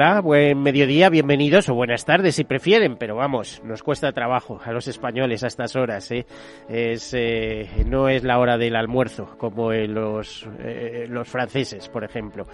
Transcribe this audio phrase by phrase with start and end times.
[0.00, 4.70] Hola, buen mediodía, bienvenidos o buenas tardes si prefieren, pero vamos, nos cuesta trabajo a
[4.70, 6.24] los españoles a estas horas, ¿eh?
[6.68, 12.46] Es, eh, no es la hora del almuerzo como los, eh, los franceses, por ejemplo.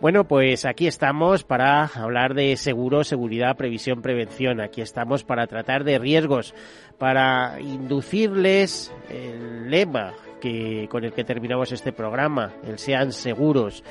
[0.00, 4.62] Bueno, pues aquí estamos para hablar de seguro, seguridad, previsión, prevención.
[4.62, 6.54] Aquí estamos para tratar de riesgos,
[6.96, 13.84] para inducirles el lema que, con el que terminamos este programa, el sean seguros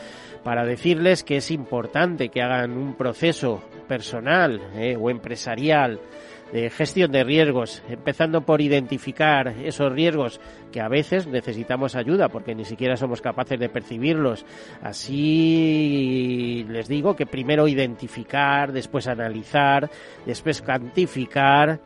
[0.45, 5.99] para decirles que es importante que hagan un proceso personal eh, o empresarial
[6.53, 10.39] de gestión de riesgos, empezando por identificar esos riesgos
[10.71, 14.45] que a veces necesitamos ayuda porque ni siquiera somos capaces de percibirlos.
[14.83, 19.89] Así les digo que primero identificar, después analizar,
[20.27, 21.79] después cuantificar,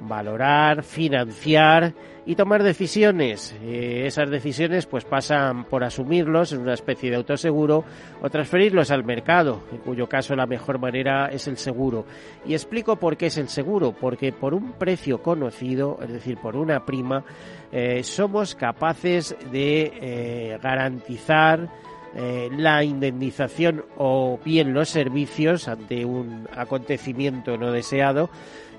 [0.00, 1.94] valorar, financiar
[2.24, 3.54] y tomar decisiones.
[3.62, 7.84] Eh, esas decisiones pues pasan por asumirlos en una especie de autoseguro
[8.20, 12.04] o transferirlos al mercado, en cuyo caso la mejor manera es el seguro.
[12.46, 16.56] Y explico por qué es el seguro, porque por un precio conocido, es decir, por
[16.56, 17.24] una prima,
[17.72, 21.68] eh, somos capaces de eh, garantizar
[22.14, 28.28] la indemnización o bien los servicios ante un acontecimiento no deseado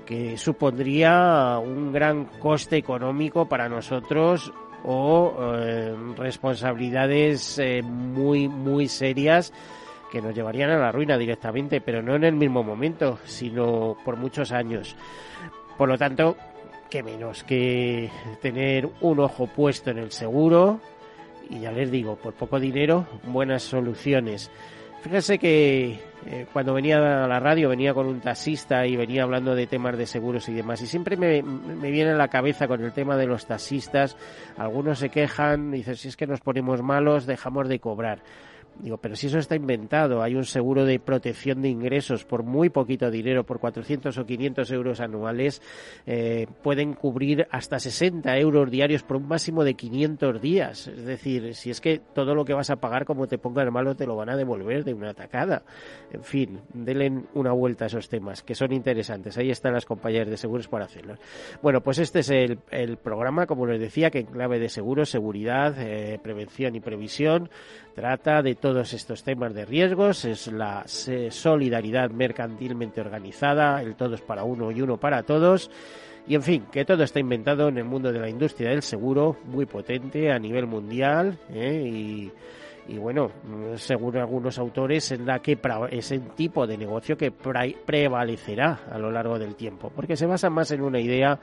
[0.04, 4.52] que supondría un gran coste económico para nosotros
[4.84, 9.52] o eh, responsabilidades eh, muy muy serias
[10.12, 14.16] que nos llevarían a la ruina directamente, pero no en el mismo momento, sino por
[14.16, 14.94] muchos años.
[15.76, 16.36] Por lo tanto,
[16.88, 18.08] que menos que
[18.40, 20.78] tener un ojo puesto en el seguro
[21.50, 24.50] y ya les digo, por poco dinero, buenas soluciones.
[25.02, 29.54] Fíjense que eh, cuando venía a la radio venía con un taxista y venía hablando
[29.54, 30.80] de temas de seguros y demás.
[30.80, 34.16] Y siempre me, me viene a la cabeza con el tema de los taxistas.
[34.56, 38.20] Algunos se quejan, dicen, si es que nos ponemos malos, dejamos de cobrar.
[38.80, 42.70] Digo, pero si eso está inventado, hay un seguro de protección de ingresos por muy
[42.70, 45.62] poquito dinero, por 400 o 500 euros anuales,
[46.06, 50.88] eh, pueden cubrir hasta 60 euros diarios por un máximo de 500 días.
[50.88, 53.94] Es decir, si es que todo lo que vas a pagar como te pongan malo
[53.94, 55.62] te lo van a devolver de una atacada.
[56.12, 59.38] En fin, denle una vuelta a esos temas, que son interesantes.
[59.38, 61.14] Ahí están las compañías de seguros para hacerlo.
[61.62, 65.10] Bueno, pues este es el, el programa, como les decía, que en clave de seguros,
[65.10, 67.50] seguridad, eh, prevención y previsión,
[67.94, 74.44] trata de todos estos temas de riesgos, es la solidaridad mercantilmente organizada, el todos para
[74.44, 75.70] uno y uno para todos.
[76.26, 79.36] Y en fin, que todo está inventado en el mundo de la industria del seguro,
[79.44, 81.82] muy potente a nivel mundial, ¿eh?
[81.86, 82.32] y,
[82.88, 83.30] y, bueno,
[83.76, 85.58] según algunos autores, es la que
[85.90, 90.48] es el tipo de negocio que prevalecerá a lo largo del tiempo, porque se basa
[90.48, 91.38] más en una idea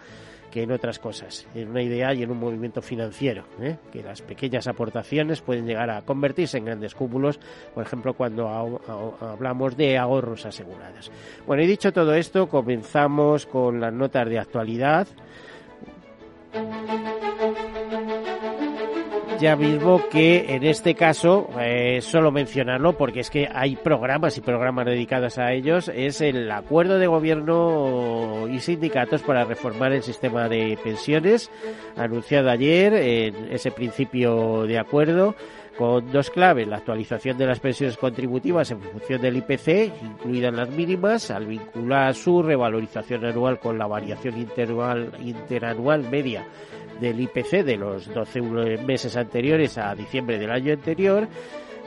[0.52, 3.78] que en otras cosas, en una idea y en un movimiento financiero, ¿eh?
[3.92, 7.40] que las pequeñas aportaciones pueden llegar a convertirse en grandes cúmulos,
[7.74, 8.48] por ejemplo, cuando
[9.20, 11.12] hablamos de ahorros asegurados.
[11.48, 15.08] Bueno, y dicho todo esto, comenzamos con las notas de actualidad
[19.42, 24.42] ya mismo que en este caso, eh, solo mencionarlo porque es que hay programas y
[24.42, 30.48] programas dedicados a ellos, es el acuerdo de gobierno y sindicatos para reformar el sistema
[30.48, 31.50] de pensiones,
[31.98, 35.36] anunciado ayer en ese principio de acuerdo
[35.78, 40.70] con dos claves, la actualización de las pensiones contributivas en función del IPC, incluidas las
[40.70, 46.46] mínimas, al vincular su revalorización anual con la variación interanual media
[47.00, 48.42] del IPC de los 12
[48.86, 51.28] meses anteriores a diciembre del año anterior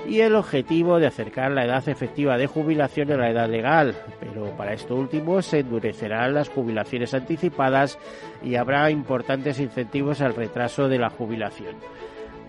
[0.07, 4.51] y el objetivo de acercar la edad efectiva de jubilación a la edad legal, pero
[4.57, 7.99] para esto último se endurecerán las jubilaciones anticipadas
[8.43, 11.77] y habrá importantes incentivos al retraso de la jubilación.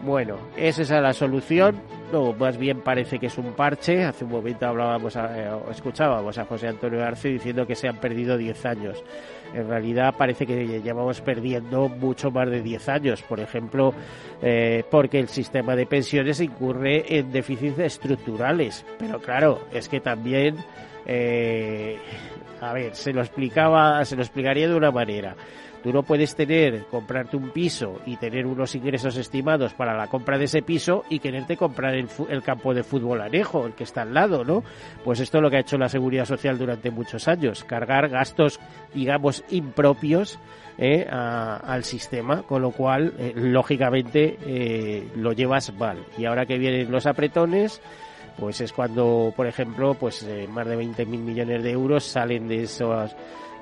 [0.06, 1.82] Bueno, ¿es esa la solución?
[2.14, 4.04] No, más bien parece que es un parche.
[4.04, 8.38] Hace un momento hablábamos, eh, escuchábamos a José Antonio Arce diciendo que se han perdido
[8.38, 9.04] 10 años.
[9.56, 13.24] En realidad parece que llevamos perdiendo mucho más de 10 años.
[13.24, 13.96] Por ejemplo,
[14.44, 18.86] eh, porque el sistema de pensiones incurre en déficits estructurales.
[19.00, 20.58] Pero claro, es que también,
[21.08, 21.98] eh,
[22.62, 25.36] a ver, se lo explicaba, se lo explicaría de una manera
[25.86, 30.40] Tú no puedes tener, comprarte un piso y tener unos ingresos estimados para la compra
[30.40, 34.12] de ese piso y quererte comprar el, campo de fútbol anejo, el que está al
[34.12, 34.64] lado, ¿no?
[35.04, 38.60] Pues esto es lo que ha hecho la Seguridad Social durante muchos años, cargar gastos,
[38.96, 40.40] digamos, impropios
[40.80, 46.04] eh, al sistema, con lo cual, eh, lógicamente, eh, lo llevas mal.
[46.18, 47.80] Y ahora que vienen los apretones,
[48.40, 53.16] pues es cuando, por ejemplo, pues más de 20.000 millones de euros salen de esos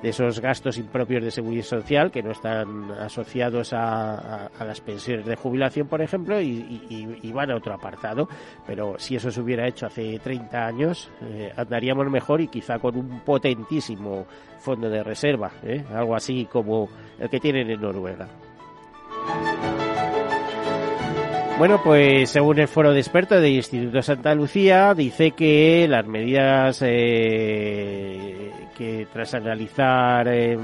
[0.04, 5.34] de esos gastos impropios de seguridad social que no están asociados a, las pensiones de
[5.34, 8.28] jubilación, por ejemplo, y, van a otro apartado.
[8.66, 11.10] Pero si eso se hubiera hecho hace 30 años,
[11.56, 14.26] andaríamos mejor y quizá con un potentísimo
[14.58, 15.82] fondo de reserva, ¿eh?
[15.94, 16.86] algo así como
[17.18, 18.28] el que tienen en Noruega.
[21.64, 26.82] Bueno, pues según el foro de expertos del Instituto Santa Lucía, dice que las medidas
[26.82, 30.58] eh, que tras analizar eh,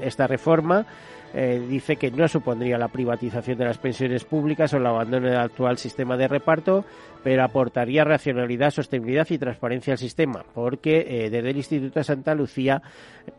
[0.00, 0.86] esta reforma
[1.34, 5.36] eh, dice que no supondría la privatización de las pensiones públicas o el abandono del
[5.36, 6.84] actual sistema de reparto,
[7.24, 12.34] pero aportaría racionalidad, sostenibilidad y transparencia al sistema, porque eh, desde el Instituto de Santa
[12.34, 12.82] Lucía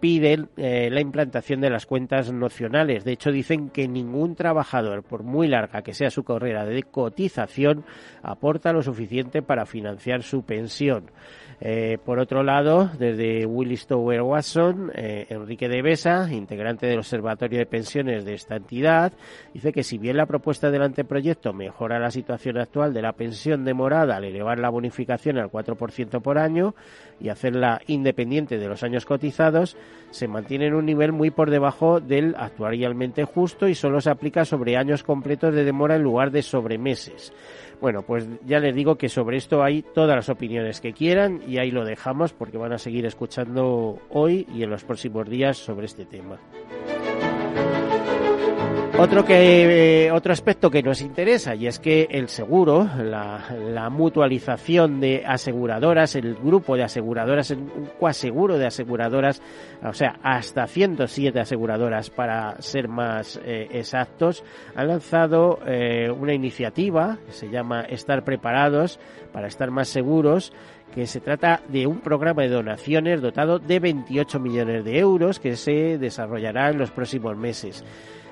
[0.01, 3.05] piden eh, la implantación de las cuentas nocionales.
[3.05, 7.85] De hecho, dicen que ningún trabajador, por muy larga que sea su carrera de cotización,
[8.23, 11.11] aporta lo suficiente para financiar su pensión.
[11.61, 17.59] Eh, por otro lado, desde Willis Tower Watson, eh, Enrique de Besa, integrante del Observatorio
[17.59, 19.13] de Pensiones de esta entidad,
[19.53, 23.63] dice que si bien la propuesta del anteproyecto mejora la situación actual de la pensión
[23.63, 26.75] demorada al elevar la bonificación al 4% por año
[27.19, 29.77] y hacerla independiente de los años cotizados,
[30.11, 34.45] se mantiene en un nivel muy por debajo del actualmente justo y solo se aplica
[34.45, 37.33] sobre años completos de demora en lugar de sobre meses.
[37.81, 41.57] Bueno, pues ya les digo que sobre esto hay todas las opiniones que quieran y
[41.57, 45.85] ahí lo dejamos porque van a seguir escuchando hoy y en los próximos días sobre
[45.85, 46.39] este tema.
[48.97, 55.01] Otro, que, eh, otro aspecto que nos interesa y es que el seguro, la, mutualización
[55.01, 59.41] de aseguradoras, el grupo de aseguradoras, un coaseguro de aseguradoras,
[59.83, 64.45] o sea, hasta 107 aseguradoras para ser más eh, exactos,
[64.75, 68.97] han lanzado eh, una iniciativa que se llama Estar Preparados
[69.33, 70.53] para estar más seguros
[70.93, 75.57] que se trata de un programa de donaciones dotado de 28 millones de euros que
[75.57, 77.83] se desarrollará en los próximos meses.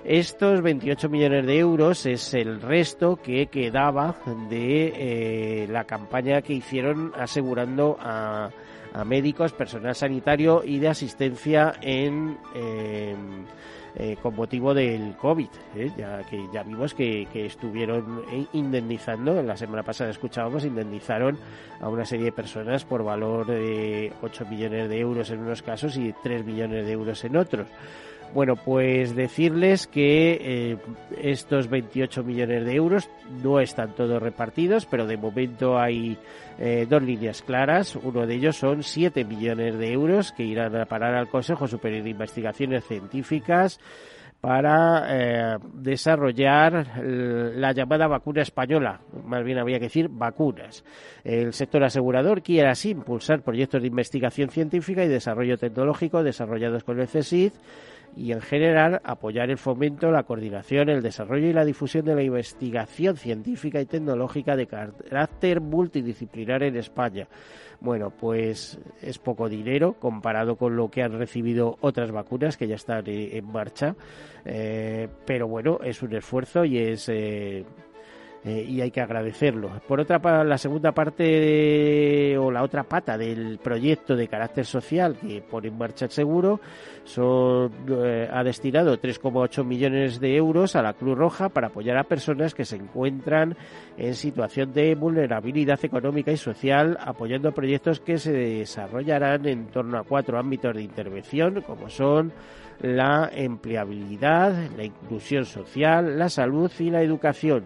[0.06, 4.14] Estos 28 millones de euros es el resto que quedaba
[4.50, 8.50] de eh, la campaña que hicieron asegurando a,
[9.06, 13.16] médicos, personal sanitario y de asistencia en eh,
[13.96, 15.48] eh, con motivo del COVID,
[15.98, 21.38] ya que ya vimos que, que, estuvieron indemnizando, la semana pasada escuchábamos, indemnizaron
[21.80, 25.96] a una serie de personas por valor de 8 millones de euros en unos casos
[25.98, 27.68] y 3 millones de euros en otros.
[28.34, 30.78] Bueno, pues decirles que eh,
[31.22, 33.10] estos 28 millones de euros
[33.44, 36.18] no están todos repartidos, pero de momento hay
[36.58, 37.96] eh, dos líneas claras.
[37.96, 42.04] Uno de ellos son 7 millones de euros que irán a parar al Consejo Superior
[42.04, 43.80] de Investigaciones Científicas
[44.42, 50.84] para eh, desarrollar la llamada vacuna española, más bien había que decir vacunas.
[51.24, 57.00] El sector asegurador quiere así impulsar proyectos de investigación científica y desarrollo tecnológico desarrollados con
[57.00, 57.54] el CSIC
[58.16, 62.24] y en general apoyar el fomento, la coordinación, el desarrollo y la difusión de la
[62.24, 67.28] investigación científica y tecnológica de carácter multidisciplinar en España.
[67.80, 72.76] Bueno, pues es poco dinero comparado con lo que han recibido otras vacunas que ya
[72.76, 73.96] están eh, en marcha,
[74.46, 77.66] eh, pero bueno, es un esfuerzo y es eh,
[78.46, 79.72] eh, y hay que agradecerlo.
[79.88, 85.16] Por otra parte, la segunda parte o la otra pata del proyecto de carácter social
[85.16, 86.60] que pone en marcha el seguro
[87.06, 92.04] son, eh, ha destinado 3,8 millones de euros a la Cruz Roja para apoyar a
[92.04, 93.56] personas que se encuentran
[93.98, 100.04] en situación de vulnerabilidad económica y social, apoyando proyectos que se desarrollarán en torno a
[100.04, 102.34] cuatro ámbitos de intervención, como son
[102.82, 107.64] la empleabilidad, la inclusión social, la salud y la educación.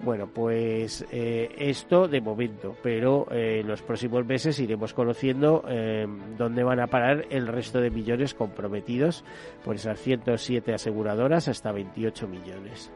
[0.00, 6.06] Bueno, pues eh, esto de momento, pero eh, en los próximos meses iremos conociendo eh,
[6.36, 9.24] dónde van a parar el resto de millones comprometidos
[9.64, 12.92] por esas 107 aseguradoras hasta 28 millones.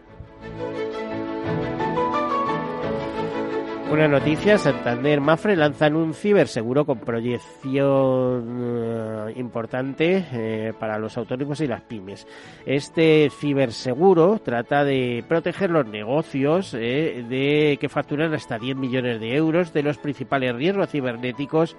[3.92, 11.60] Una noticia, Santander Mafre lanzan un ciberseguro con proyección eh, importante eh, para los autónomos
[11.60, 12.26] y las pymes.
[12.64, 19.36] Este ciberseguro trata de proteger los negocios eh, de que facturan hasta 10 millones de
[19.36, 21.76] euros de los principales riesgos cibernéticos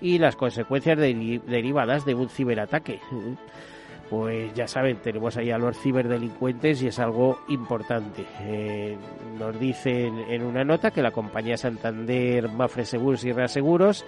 [0.00, 3.00] y las consecuencias derivadas de un ciberataque.
[4.08, 8.24] Pues ya saben, tenemos ahí a los ciberdelincuentes y es algo importante.
[8.40, 8.96] Eh,
[9.38, 14.04] nos dicen en una nota que la compañía Santander, Mafre Seguros y Reaseguros,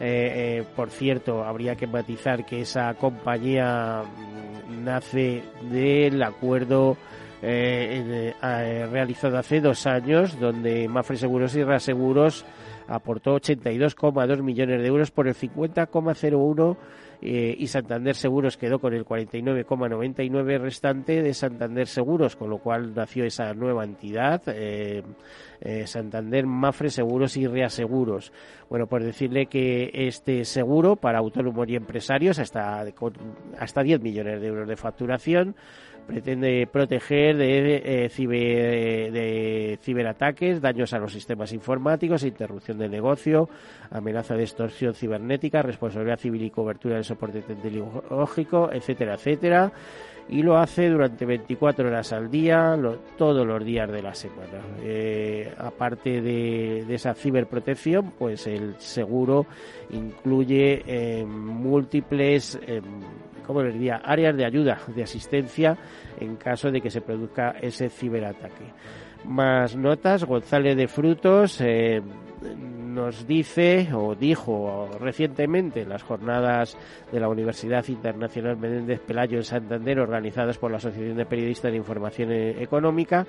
[0.00, 6.96] eh, eh, por cierto, habría que matizar que esa compañía mm, nace del acuerdo
[7.42, 12.44] realizado hace dos años, donde Mafre Seguros y Reaseguros
[12.88, 16.76] aportó 82,2 millones de euros por el 50,01
[17.22, 22.94] eh, y Santander Seguros quedó con el 49,99 restante de Santander Seguros, con lo cual
[22.94, 25.02] nació esa nueva entidad, eh,
[25.60, 28.32] eh, Santander Mafre Seguros y Reaseguros.
[28.68, 32.84] Bueno, por decirle que este seguro para autónomos y empresarios hasta,
[33.58, 35.56] hasta 10 millones de euros de facturación
[36.06, 43.48] pretende proteger de, eh, de ciberataques, daños a los sistemas informáticos, interrupción de negocio,
[43.90, 49.72] amenaza de extorsión cibernética, responsabilidad civil y cobertura del soporte tecnológico, etcétera, etcétera.
[50.28, 52.76] Y lo hace durante 24 horas al día,
[53.16, 54.60] todos los días de la semana.
[54.82, 59.46] Eh, aparte de, esa ciberprotección, pues el seguro
[59.90, 62.82] incluye eh, múltiples em,
[63.46, 65.78] como les diría, áreas de ayuda, de asistencia
[66.18, 68.64] en caso de que se produzca ese ciberataque.
[69.24, 72.00] Más notas, González de Frutos eh,
[72.96, 76.78] nos dice o dijo recientemente en las jornadas
[77.12, 81.76] de la Universidad Internacional Menéndez Pelayo en Santander organizadas por la Asociación de Periodistas de
[81.76, 83.26] Información e-, Económica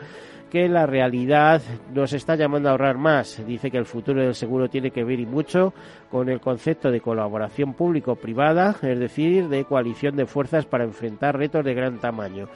[0.50, 1.62] que la realidad
[1.94, 3.46] nos está llamando a ahorrar más.
[3.46, 5.74] Dice que el futuro del seguro tiene que ver y mucho
[6.10, 11.65] con el concepto de colaboración público-privada, es decir, de coalición de fuerzas para enfrentar retos
[11.65, 12.48] de gran tamaño.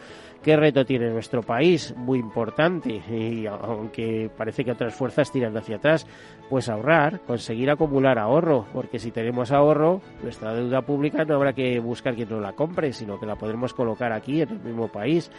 [0.44, 1.94] ¿Qué reto tiene nuestro país?
[1.96, 6.08] Muy importante, y aunque parece que otras fuerzas tiran hacia atrás,
[6.50, 11.80] pues ahorrar, conseguir acumular ahorro, porque si tenemos ahorro, nuestra deuda pública no habrá que
[11.80, 15.30] buscar quien nos la compre, sino que la podremos colocar aquí en el mismo país.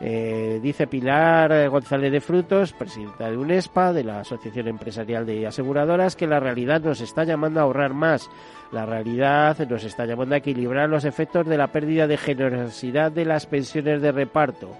[0.00, 6.16] Eh, dice Pilar González de Frutos, presidenta de UNESPA, de la Asociación Empresarial de Aseguradoras,
[6.16, 8.28] que la realidad nos está llamando a ahorrar más.
[8.72, 13.24] La realidad nos está llamando a equilibrar los efectos de la pérdida de generosidad de
[13.24, 14.70] las pensiones de reparto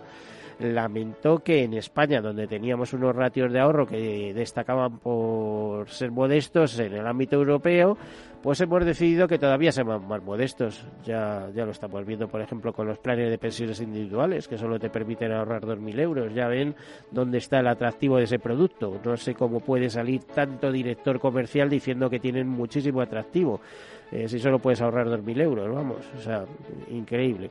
[0.59, 6.79] lamentó que en España, donde teníamos unos ratios de ahorro que destacaban por ser modestos
[6.79, 7.97] en el ámbito europeo,
[8.45, 10.87] pues hemos decidido que todavía sean más modestos.
[11.03, 14.79] Ya, ya lo estamos viendo, por ejemplo, con los planes de pensiones individuales, que solo
[14.79, 16.35] te permiten ahorrar 2.000 euros.
[16.35, 16.75] Ya ven
[17.11, 19.01] dónde está el atractivo de ese producto.
[19.03, 23.63] No sé cómo puede salir tanto director comercial diciendo que tienen muchísimo atractivo.
[24.15, 26.45] Eh, si solo puedes ahorrar 2.000 euros, vamos, o sea,
[26.89, 27.51] increíble.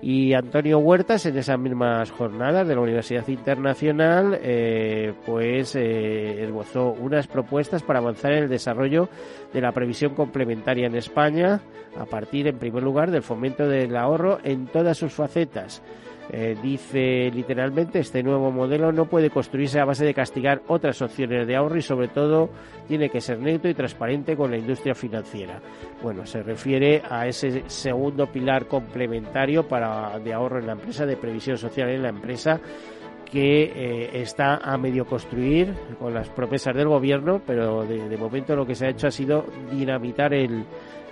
[0.00, 6.90] Y Antonio Huertas, en esas mismas jornadas de la Universidad Internacional, eh, pues eh, esbozó
[6.92, 9.08] unas propuestas para avanzar en el desarrollo
[9.52, 11.60] de la previsión complementaria en España,
[11.98, 15.82] a partir, en primer lugar, del fomento del ahorro en todas sus facetas.
[16.30, 21.46] Eh, dice literalmente, este nuevo modelo no puede construirse a base de castigar otras opciones
[21.46, 22.50] de ahorro y sobre todo
[22.88, 25.60] tiene que ser neutro y transparente con la industria financiera.
[26.02, 31.16] Bueno, se refiere a ese segundo pilar complementario para de ahorro en la empresa, de
[31.16, 32.60] previsión social en la empresa
[33.30, 38.64] que eh, está a medio construir con las promesas del gobierno, pero de momento lo
[38.64, 40.64] que se ha hecho ha sido dinamitar el,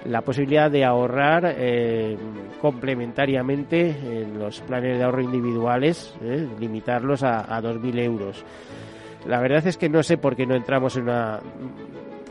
[0.04, 2.16] la posibilidad de ahorrar eh,
[2.60, 8.44] complementariamente en los planes de ahorro individuales, eh, limitarlos a, a 2.000 euros.
[9.26, 11.40] La verdad es que no sé por qué no entramos en una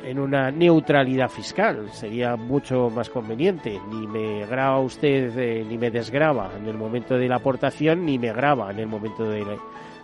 [0.04, 1.90] en una neutralidad fiscal.
[1.92, 3.80] Sería mucho más conveniente.
[3.90, 8.20] Ni me graba usted eh, ni me desgraba en el momento de la aportación ni
[8.20, 9.46] me graba en el momento de,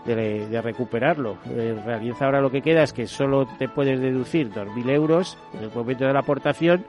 [0.06, 1.38] de, de, recuperarlo.
[1.46, 5.66] En realidad ahora lo que queda es que solo te puedes deducir 2.000 euros en
[5.66, 6.86] el momento de la aportación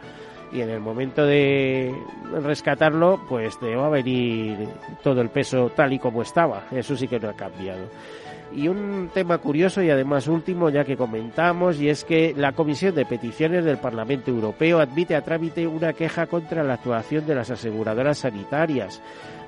[0.52, 1.94] y en el momento de
[2.42, 4.68] rescatarlo, pues te va a venir
[5.02, 6.64] todo el peso tal y como estaba.
[6.70, 7.88] Eso sí que no ha cambiado.
[8.52, 12.96] Y un tema curioso y además último, ya que comentamos, y es que la Comisión
[12.96, 17.50] de Peticiones del Parlamento Europeo admite a trámite una queja contra la actuación de las
[17.50, 19.00] aseguradoras sanitarias.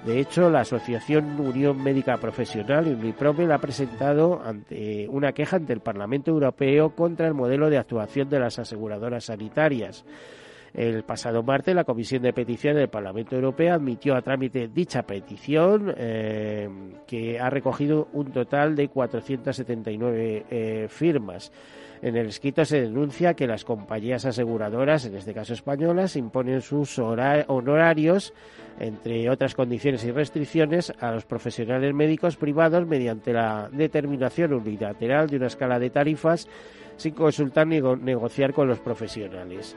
[0.06, 5.80] De hecho, la Asociación Unión Médica Profesional, Uniprome, ha presentado ante una queja ante el
[5.80, 10.04] Parlamento Europeo contra el modelo de actuación de las aseguradoras sanitarias.
[10.74, 15.94] El pasado martes, la Comisión de Peticiones del Parlamento Europeo admitió a trámite dicha petición,
[15.98, 16.68] eh,
[17.06, 21.52] que ha recogido un total de 479 eh, firmas.
[22.00, 26.98] En el escrito se denuncia que las compañías aseguradoras, en este caso españolas, imponen sus
[26.98, 28.32] honorarios,
[28.80, 35.36] entre otras condiciones y restricciones, a los profesionales médicos privados mediante la determinación unilateral de
[35.36, 36.48] una escala de tarifas
[36.96, 39.76] sin consultar ni negociar con los profesionales.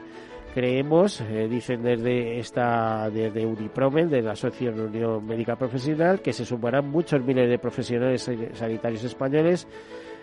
[0.56, 6.46] Creemos, eh, dicen desde esta desde Unipromen, de la Asociación Unión Médica Profesional, que se
[6.46, 9.68] sumarán muchos miles de profesionales sanitarios españoles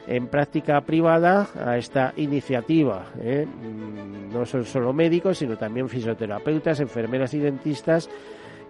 [0.08, 3.06] en práctica privada a esta iniciativa.
[3.22, 3.46] ¿eh?
[3.46, 8.10] Mm, no son solo médicos, sino también fisioterapeutas, enfermeras y dentistas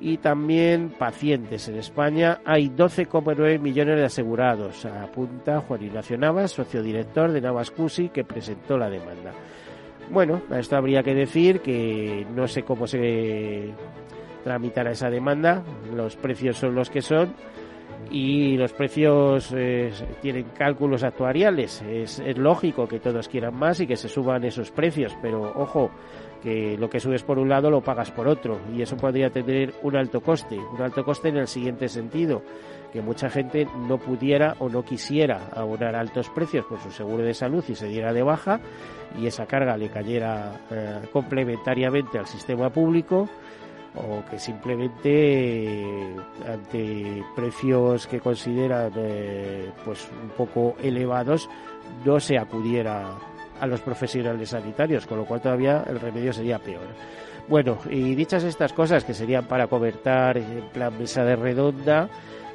[0.01, 1.69] y también pacientes.
[1.69, 7.71] En España hay 12,9 millones de asegurados, apunta Juan Ignacio Navas, socio director de Navas
[7.71, 9.31] Cusi, que presentó la demanda.
[10.09, 13.73] Bueno, a esto habría que decir que no sé cómo se
[14.43, 15.63] tramitará esa demanda,
[15.95, 17.33] los precios son los que son
[18.11, 19.91] y los precios eh,
[20.21, 21.81] tienen cálculos actuariales.
[21.81, 25.89] Es, es, lógico que todos quieran más y que se suban esos precios, pero ojo,
[26.43, 29.73] que lo que subes por un lado lo pagas por otro y eso podría tener
[29.81, 30.59] un alto coste.
[30.59, 32.41] Un alto coste en el siguiente sentido,
[32.91, 37.33] que mucha gente no pudiera o no quisiera abonar altos precios por su seguro de
[37.33, 38.59] salud y se diera de baja
[39.17, 43.29] y esa carga le cayera eh, complementariamente al sistema público
[43.95, 46.13] o que simplemente
[46.45, 51.49] ante precios que consideran eh, pues un poco elevados
[52.03, 53.15] no se acudiera
[53.63, 56.83] a los profesionales sanitarios, con lo cual todavía el remedio sería peor.
[57.47, 62.09] Bueno, y dichas estas cosas que serían para comentar en plan mesa de redonda,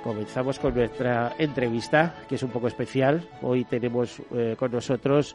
[0.05, 3.27] comenzamos con nuestra entrevista, que es un poco especial.
[3.41, 5.35] Hoy tenemos eh, con nosotros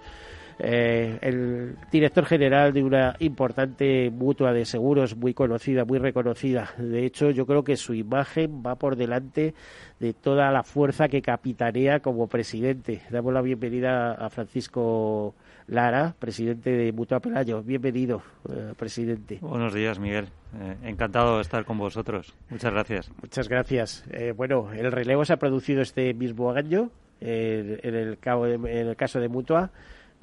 [0.60, 6.70] eh, el director general de una importante mutua de seguros muy conocida, muy reconocida.
[6.77, 9.56] De hecho, yo creo que su imagen va por delante
[10.00, 13.01] de toda la fuerza que capitanea como presidente.
[13.10, 15.34] Damos la bienvenida a Francisco
[15.67, 17.62] Lara, presidente de Mutua Pelayo.
[17.63, 19.39] Bienvenido, eh, presidente.
[19.41, 20.29] Buenos días, Miguel.
[20.60, 22.34] Eh, encantado de estar con vosotros.
[22.50, 23.12] Muchas gracias.
[23.22, 24.05] Muchas gracias.
[24.36, 26.91] bueno, el relevo se ha producido este mismo año
[27.22, 29.72] en, el, en el caso de Mutua.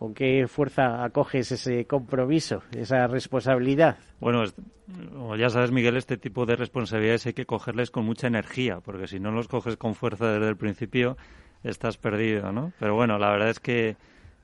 [0.00, 3.98] ¿Con qué fuerza acoges ese compromiso, esa responsabilidad?
[4.18, 4.44] Bueno,
[5.12, 9.06] como ya sabes, Miguel, este tipo de responsabilidades hay que cogerles con mucha energía, porque
[9.06, 11.18] si no los coges con fuerza desde el principio,
[11.62, 12.72] estás perdido, ¿no?
[12.78, 13.96] Pero bueno, la verdad es que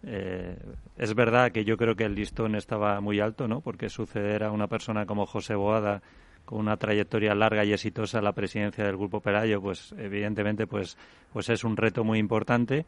[0.02, 0.56] eh,
[0.96, 3.60] es verdad que yo creo que el listón estaba muy alto, ¿no?
[3.60, 6.02] Porque suceder a una persona como José Boada
[6.44, 10.96] con una trayectoria larga y exitosa la presidencia del Grupo Perayo, pues evidentemente pues,
[11.32, 12.86] pues es un reto muy importante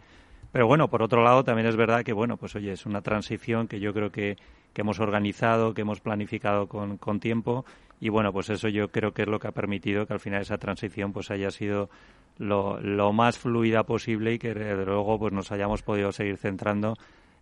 [0.52, 3.68] pero bueno, por otro lado, también es verdad que, bueno, pues oye, es una transición
[3.68, 4.36] que yo creo que,
[4.72, 7.64] que hemos organizado, que hemos planificado con, con tiempo
[8.00, 10.42] y bueno, pues eso yo creo que es lo que ha permitido que al final
[10.42, 11.90] esa transición pues haya sido
[12.38, 16.94] lo, lo más fluida posible y que de luego pues nos hayamos podido seguir centrando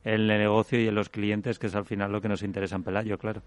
[0.04, 2.76] en el negocio y en los clientes, que es al final lo que nos interesa
[2.76, 3.42] en Pelayo, claro.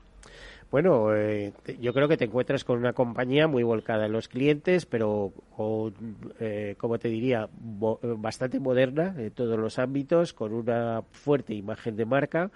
[0.69, 4.85] Bueno, eh, yo creo que te encuentras con una compañía muy volcada en los clientes,
[4.85, 5.93] pero con,
[6.39, 12.05] eh, como te diría, bastante moderna en todos los ámbitos, con una fuerte imagen de
[12.05, 12.51] marca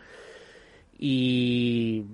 [1.06, 2.06] y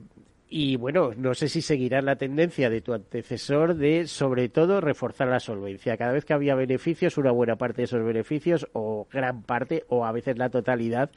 [0.52, 5.28] y bueno, no sé si seguirán la tendencia de tu antecesor de, sobre todo, reforzar
[5.28, 5.96] la solvencia.
[5.96, 10.06] Cada vez que había beneficios, una buena parte de esos beneficios, o gran parte, o
[10.06, 11.12] a veces la totalidad,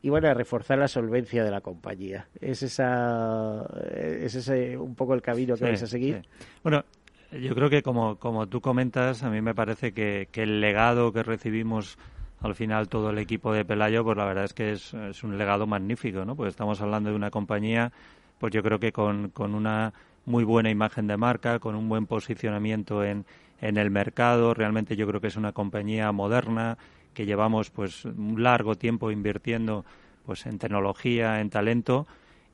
[0.00, 2.28] iban a reforzar la solvencia de la compañía.
[2.40, 6.22] ¿Es, esa, es ese un poco el camino que vais a seguir?
[6.62, 6.82] Bueno,
[7.30, 11.12] yo creo que como, como tú comentas, a mí me parece que, que el legado
[11.12, 11.98] que recibimos
[12.40, 15.66] al final todo el equipo de Pelayo, pues la verdad es que es, un legado
[15.66, 16.36] magnífico, ¿no?
[16.36, 17.92] Pues estamos hablando de una compañía
[18.38, 19.92] pues yo creo que con, con una
[20.24, 23.24] muy buena imagen de marca, con un buen posicionamiento en,
[23.60, 24.54] en el mercado.
[24.54, 26.78] Realmente yo creo que es una compañía moderna
[27.14, 29.84] que llevamos pues un largo tiempo invirtiendo
[30.24, 32.06] pues en tecnología, en talento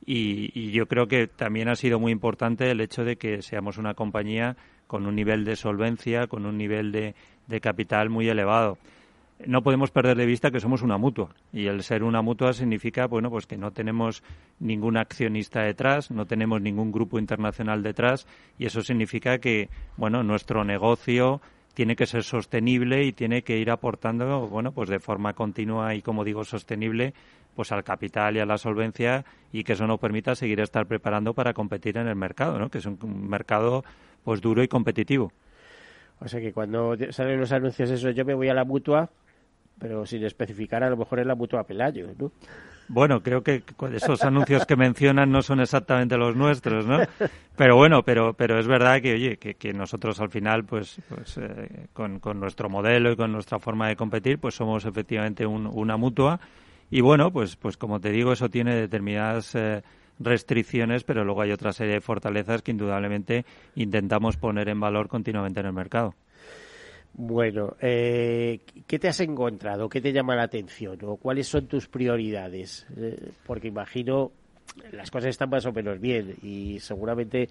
[0.05, 3.77] y, y, yo creo que también ha sido muy importante el hecho de que seamos
[3.77, 4.55] una compañía
[4.87, 7.15] con un nivel de solvencia, con un nivel de,
[7.47, 8.77] de capital muy elevado
[9.45, 13.05] no podemos perder de vista que somos una mutua y el ser una mutua significa
[13.07, 14.23] bueno pues que no tenemos
[14.59, 20.63] ningún accionista detrás no tenemos ningún grupo internacional detrás y eso significa que bueno nuestro
[20.63, 21.41] negocio
[21.73, 26.01] tiene que ser sostenible y tiene que ir aportando bueno pues de forma continua y
[26.01, 27.13] como digo sostenible
[27.55, 31.33] pues al capital y a la solvencia y que eso nos permita seguir estar preparando
[31.33, 32.69] para competir en el mercado ¿no?
[32.69, 33.83] que es un mercado
[34.23, 35.33] pues duro y competitivo
[36.21, 39.09] o sea que cuando salen los anuncios eso yo me voy a la mutua
[39.79, 42.31] pero sin especificar a lo mejor es la mutua Pelayo, ¿no?
[42.87, 46.99] Bueno, creo que esos anuncios que mencionan no son exactamente los nuestros, ¿no?
[47.57, 51.37] Pero bueno, pero pero es verdad que oye que, que nosotros al final, pues, pues
[51.37, 55.97] eh, con, con, nuestro modelo y con nuestra forma de competir, pues somos efectivamente una
[55.97, 56.39] mutua
[56.91, 59.81] y bueno, pues pues como te digo, eso tiene determinadas eh,
[60.19, 65.59] restricciones, pero luego hay otra serie de fortalezas que indudablemente intentamos poner en valor continuamente
[65.61, 66.13] en el mercado.
[67.17, 69.87] Bueno, eh, ¿qué te has encontrado?
[69.87, 70.99] ¿Qué te llama la atención?
[71.03, 72.85] ¿O cuáles son tus prioridades?
[72.97, 74.31] Eh, porque imagino
[74.91, 77.49] las cosas están más o menos bien y seguramente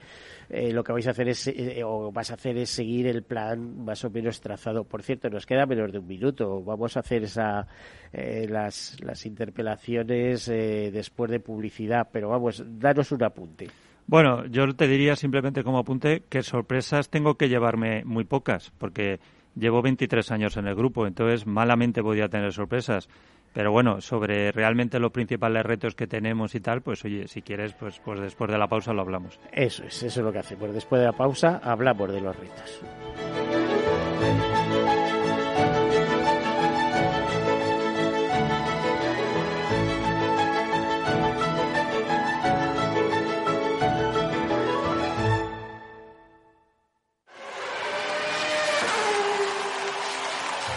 [0.50, 3.22] eh, lo que vais a hacer es eh, o vas a hacer es seguir el
[3.22, 4.84] plan más o menos trazado.
[4.84, 6.62] Por cierto, nos queda menos de un minuto.
[6.62, 7.66] Vamos a hacer esa
[8.12, 13.68] eh, las, las interpelaciones después de publicidad, pero vamos, danos un apunte.
[14.06, 19.18] Bueno, yo te diría simplemente como apunte que sorpresas tengo que llevarme muy pocas, porque
[19.54, 23.08] llevo 23 años en el grupo, entonces malamente podía tener sorpresas.
[23.52, 27.72] Pero bueno, sobre realmente los principales retos que tenemos y tal, pues oye, si quieres,
[27.74, 29.38] pues, pues después de la pausa lo hablamos.
[29.52, 30.74] Eso es, eso es lo que hacemos.
[30.74, 33.63] Después de la pausa hablamos de los retos.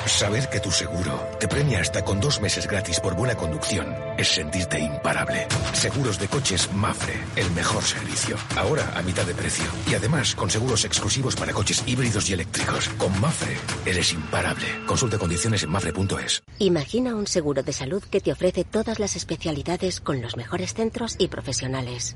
[0.08, 4.30] Saber que tu seguro te premia hasta con dos meses gratis por buena conducción es
[4.30, 5.48] sentirte imparable.
[5.74, 8.38] Seguros de coches Mafre, el mejor servicio.
[8.56, 9.66] Ahora a mitad de precio.
[9.92, 12.90] Y además con seguros exclusivos para coches híbridos y eléctricos.
[12.98, 14.66] Con Mafre eres imparable.
[14.86, 16.42] Consulta condiciones en mafre.es.
[16.60, 21.16] Imagina un seguro de salud que te ofrece todas las especialidades con los mejores centros
[21.20, 22.16] y profesionales.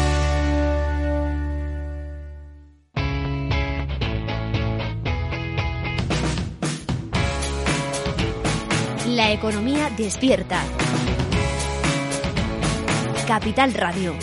[9.11, 10.63] La economía despierta.
[13.27, 14.15] Capital Radio.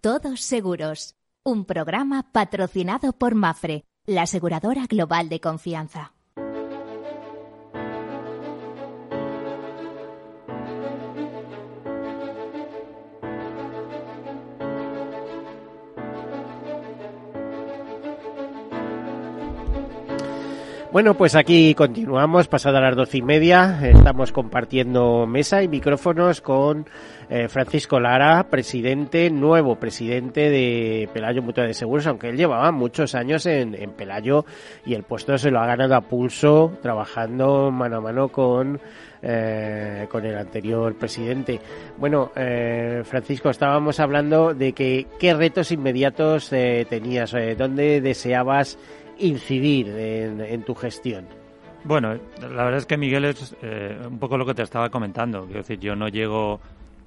[0.00, 1.14] Todos Seguros,
[1.44, 6.14] un programa patrocinado por Mafre, la aseguradora global de confianza.
[20.92, 26.84] Bueno, pues aquí continuamos, pasada las doce y media, estamos compartiendo mesa y micrófonos con
[27.28, 33.14] eh, Francisco Lara, presidente, nuevo presidente de Pelayo Mutua de Seguros, aunque él llevaba muchos
[33.14, 34.44] años en, Pelayo
[34.84, 38.80] y el puesto se lo ha ganado a pulso, trabajando mano a mano con,
[39.22, 41.60] eh, con el anterior presidente.
[41.98, 48.76] Bueno, eh, Francisco, estábamos hablando de que qué retos inmediatos tenías, dónde deseabas
[49.20, 51.26] incidir en, tu gestión?
[51.84, 55.44] Bueno, la verdad es que Miguel es eh, un poco lo que te estaba comentando.
[55.44, 56.60] Quiero decir, yo no llego,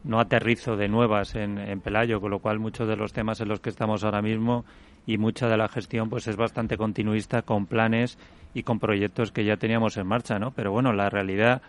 [0.03, 3.59] no aterrizo de nuevas en, Pelayo, con lo cual muchos de los temas en los
[3.59, 4.65] que estamos ahora mismo
[5.05, 8.17] y mucha de la gestión pues es bastante continuista con planes
[8.53, 10.51] y con proyectos que ya teníamos en marcha, ¿no?
[10.51, 11.61] Pero bueno, la realidad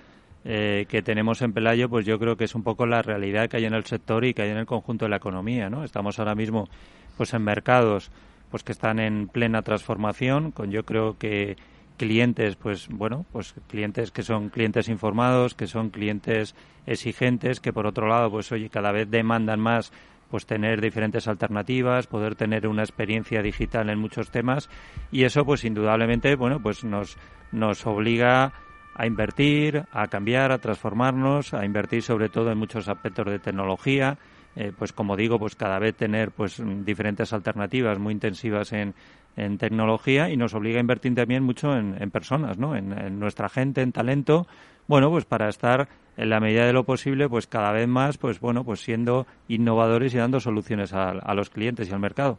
[0.44, 3.57] eh, que tenemos en Pelayo, pues yo creo que es un poco la realidad que
[3.57, 5.85] hay en el sector y que hay en el conjunto de la economía, ¿no?
[5.85, 6.68] Estamos ahora mismo
[7.16, 8.11] pues en mercados
[8.55, 11.57] pues que están en plena transformación, con yo creo que
[11.97, 16.55] clientes, pues bueno, pues clientes que son clientes informados, que son clientes
[16.87, 19.93] exigentes, que por otro lado, pues oye, cada vez demandan más
[20.31, 24.71] pues tener diferentes alternativas, poder tener una experiencia digital en muchos temas.
[25.11, 27.19] Y eso pues indudablemente, bueno, pues nos
[27.51, 28.53] nos obliga
[28.95, 34.17] a invertir, a cambiar, a transformarnos, a invertir sobre todo en muchos aspectos de tecnología,
[34.57, 38.95] eh, pues como digo, pues cada vez tener pues diferentes alternativas muy intensivas en,
[39.37, 42.77] en tecnología y nos obliga a invertir también mucho en, en personas, ¿no?
[42.77, 44.47] En, nuestra gente, en talento,
[44.87, 48.40] bueno, pues para estar en la medida de lo posible, pues cada vez más, pues
[48.40, 52.38] bueno, pues siendo innovadores y dando soluciones a los clientes y al mercado.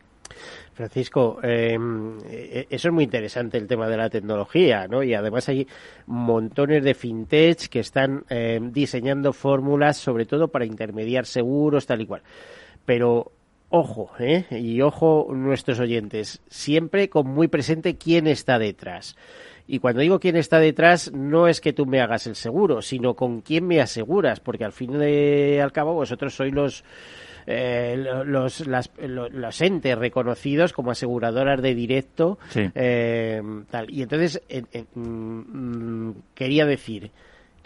[0.73, 5.03] Francisco, em, e, eso es muy interesante el tema de la tecnología, ¿no?
[5.03, 5.67] Y además hay
[6.07, 12.05] montones de fintech que están em, diseñando fórmulas, sobre todo para intermediar seguros, tal y
[12.05, 12.21] cual.
[12.85, 13.31] Pero
[13.69, 14.45] ojo, ¿eh?
[14.51, 19.15] Y ojo nuestros oyentes, siempre con muy presente quién está detrás.
[19.67, 23.15] Y cuando digo quién está detrás, no es que tú me hagas el seguro, sino
[23.15, 26.83] con quién me aseguras, porque al fin y al cabo vosotros sois los
[27.47, 32.39] eh, los, los entes reconocidos como aseguradoras de directo.
[32.55, 33.91] Eh, tal.
[33.91, 34.41] Y entonces,
[34.95, 37.11] mm, quería decir,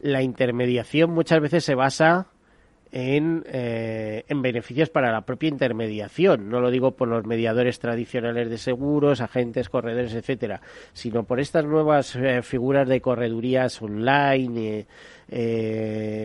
[0.01, 2.27] la intermediación muchas veces se basa
[2.91, 6.49] en, eh, en beneficios para la propia intermediación.
[6.49, 10.61] No lo digo por los mediadores tradicionales de seguros, agentes, corredores, etcétera,
[10.93, 14.85] sino por estas nuevas figuras de corredurías online,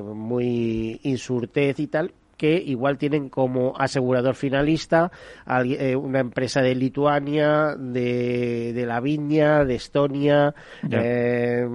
[0.03, 2.13] muy insurtez y tal,
[2.45, 5.11] que igual tienen como asegurador finalista
[5.65, 10.55] eh, una empresa de Lituania, de, de Lavinia, de Estonia,
[10.91, 11.67] eh,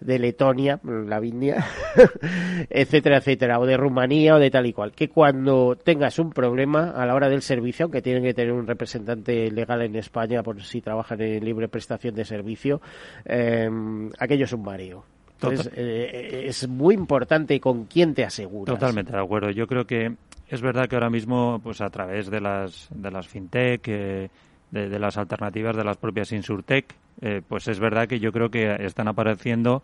[0.00, 1.64] de Letonia, Lavinia,
[2.70, 4.90] etcétera, etcétera, o de Rumanía o de tal y cual.
[4.90, 8.66] Que cuando tengas un problema a la hora del servicio, aunque tienen que tener un
[8.66, 12.80] representante legal en España por si trabajan en libre prestación de servicio,
[13.24, 13.70] eh,
[14.18, 15.04] aquello es un mareo.
[15.42, 18.74] Entonces, eh, es muy importante con quién te aseguras.
[18.74, 19.50] Totalmente de acuerdo.
[19.50, 20.14] Yo creo que
[20.48, 24.30] es verdad que ahora mismo, pues a través de las, de las fintech, eh,
[24.70, 28.76] de, las alternativas de las propias insurtech, eh, pues es verdad que yo creo que
[28.80, 29.82] están apareciendo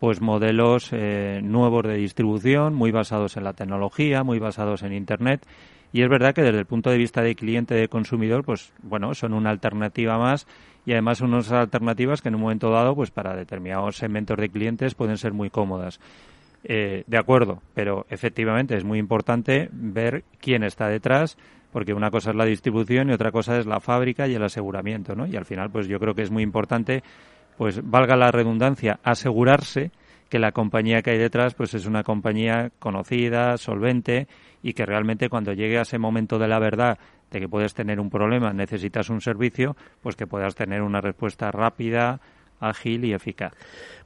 [0.00, 5.46] pues modelos nuevos de distribución, muy basados en la tecnología, muy basados en Internet.
[5.94, 9.14] Y es verdad que desde el punto de vista de cliente, de consumidor, pues bueno,
[9.14, 10.46] son una alternativa más
[10.86, 14.94] y además unas alternativas que en un momento dado, pues para determinados segmentos de clientes
[14.94, 16.00] pueden ser muy cómodas.
[16.66, 21.36] Eh, de acuerdo, pero efectivamente es muy importante ver quién está detrás,
[21.72, 25.14] porque una cosa es la distribución y otra cosa es la fábrica y el aseguramiento,
[25.14, 25.26] ¿no?
[25.26, 27.02] Y al final, pues yo creo que es muy importante,
[27.58, 29.90] pues valga la redundancia, asegurarse
[30.30, 34.26] que la compañía que hay detrás, pues es una compañía conocida, solvente
[34.62, 36.98] y que realmente cuando llegue a ese momento de la verdad
[37.34, 41.50] de que puedes tener un problema, necesitas un servicio, pues que puedas tener una respuesta
[41.50, 42.20] rápida,
[42.60, 43.52] ágil y eficaz.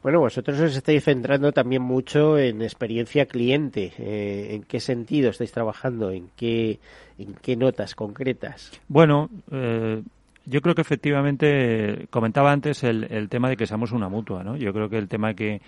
[0.03, 3.93] Bueno, vosotros os estáis centrando también mucho en experiencia cliente.
[3.99, 6.11] Eh, ¿En qué sentido estáis trabajando?
[6.11, 6.79] ¿En qué,
[7.19, 8.73] en qué notas concretas?
[8.89, 10.03] Bueno, eh,
[10.47, 14.57] yo creo que efectivamente, comentaba antes el, el tema de que seamos una mutua, ¿no?
[14.57, 15.61] Yo creo que el tema que,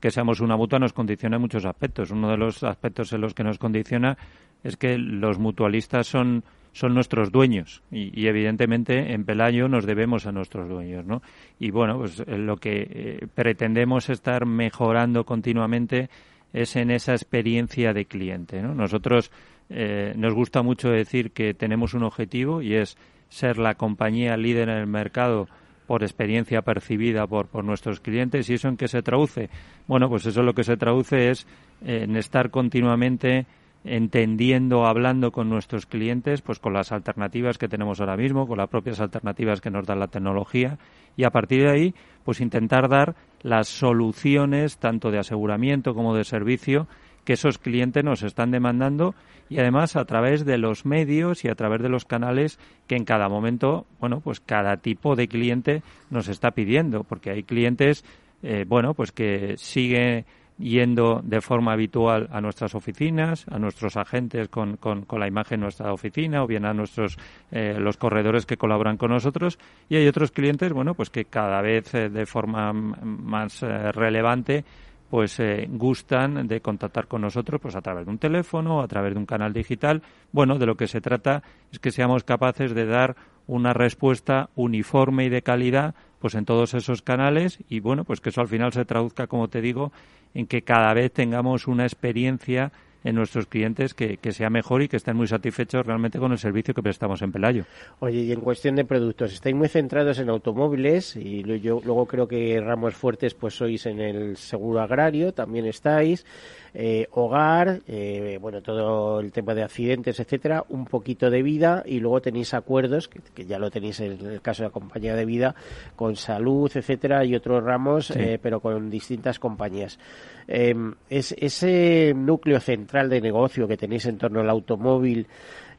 [0.00, 2.10] que seamos una mutua nos condiciona en muchos aspectos.
[2.10, 4.16] Uno de los aspectos en los que nos condiciona
[4.62, 10.32] es que los mutualistas son son nuestros dueños y, evidentemente en Pelayo nos debemos a
[10.32, 11.22] nuestros dueños, ¿no?
[11.58, 16.08] Y bueno, pues eh, lo que eh, pretendemos estar mejorando continuamente
[16.52, 18.74] es en esa experiencia de cliente, ¿no?
[18.74, 19.30] Nosotros
[19.70, 22.96] eh, nos gusta mucho decir que tenemos un objetivo y es
[23.28, 25.48] ser la compañía líder en el mercado
[25.86, 28.48] por experiencia percibida por, por nuestros clientes.
[28.48, 29.48] ¿Y eso en qué se traduce?
[29.86, 31.46] Bueno, pues eso lo que se traduce es
[31.82, 33.46] en estar continuamente
[33.84, 38.68] entendiendo, hablando con nuestros clientes, pues con las alternativas que tenemos ahora mismo, con las
[38.68, 40.78] propias alternativas que nos da la tecnología
[41.16, 46.24] y a partir de ahí, pues intentar dar las soluciones tanto de aseguramiento como de
[46.24, 46.86] servicio
[47.24, 49.14] que esos clientes nos están demandando
[49.50, 53.04] y además a través de los medios y a través de los canales que en
[53.04, 58.04] cada momento, bueno, pues cada tipo de cliente nos está pidiendo, porque hay clientes,
[58.42, 60.24] eh, bueno, pues que sigue
[60.58, 65.64] yendo de forma habitual a nuestras oficinas, a nuestros agentes con, con, la imagen de
[65.64, 67.16] nuestra oficina o bien a nuestros
[67.50, 71.62] eh, los corredores que colaboran con nosotros y hay otros clientes, bueno, pues que cada
[71.62, 74.64] vez eh, de forma más eh, relevante
[75.08, 79.18] pues gustan de contactar con nosotros pues a través de un teléfono, a través de
[79.18, 80.02] un canal digital.
[80.32, 81.42] Bueno, de lo que se trata
[81.72, 83.16] es que seamos capaces de dar
[83.46, 88.30] una respuesta uniforme y de calidad pues en todos esos canales y bueno, pues que
[88.30, 89.92] eso al final se traduzca, como te digo,
[90.34, 92.72] en que cada vez tengamos una experiencia
[93.04, 96.74] en nuestros clientes que, sea mejor y que estén muy satisfechos realmente con el servicio
[96.74, 97.64] que prestamos en Pelayo.
[98.00, 102.28] Oye, y en cuestión de productos, estáis muy centrados en automóviles y yo luego creo
[102.28, 106.26] que ramos fuertes pues sois en el seguro agrario, también estáis.
[106.74, 112.00] Eh, hogar, eh, bueno, todo el tema de accidentes, etcétera, un poquito de vida y
[112.00, 115.54] luego tenéis acuerdos, que, ya lo tenéis en el caso de la compañía de vida,
[115.96, 119.98] con salud, etcétera, y otros ramos, eh, pero con distintas compañías.
[120.46, 125.26] Em, es, ese núcleo central de negocio que tenéis en torno al automóvil,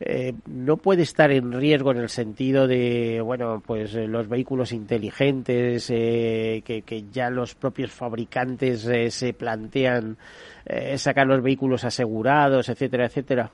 [0.02, 4.72] eh, no puede estar en riesgo en el sentido de, bueno, pues eh, los vehículos
[4.72, 10.18] inteligentes, eh, que, ya los propios fabricantes se plantean
[10.98, 13.50] sacar los vehículos asegurados, etcétera, etcétera.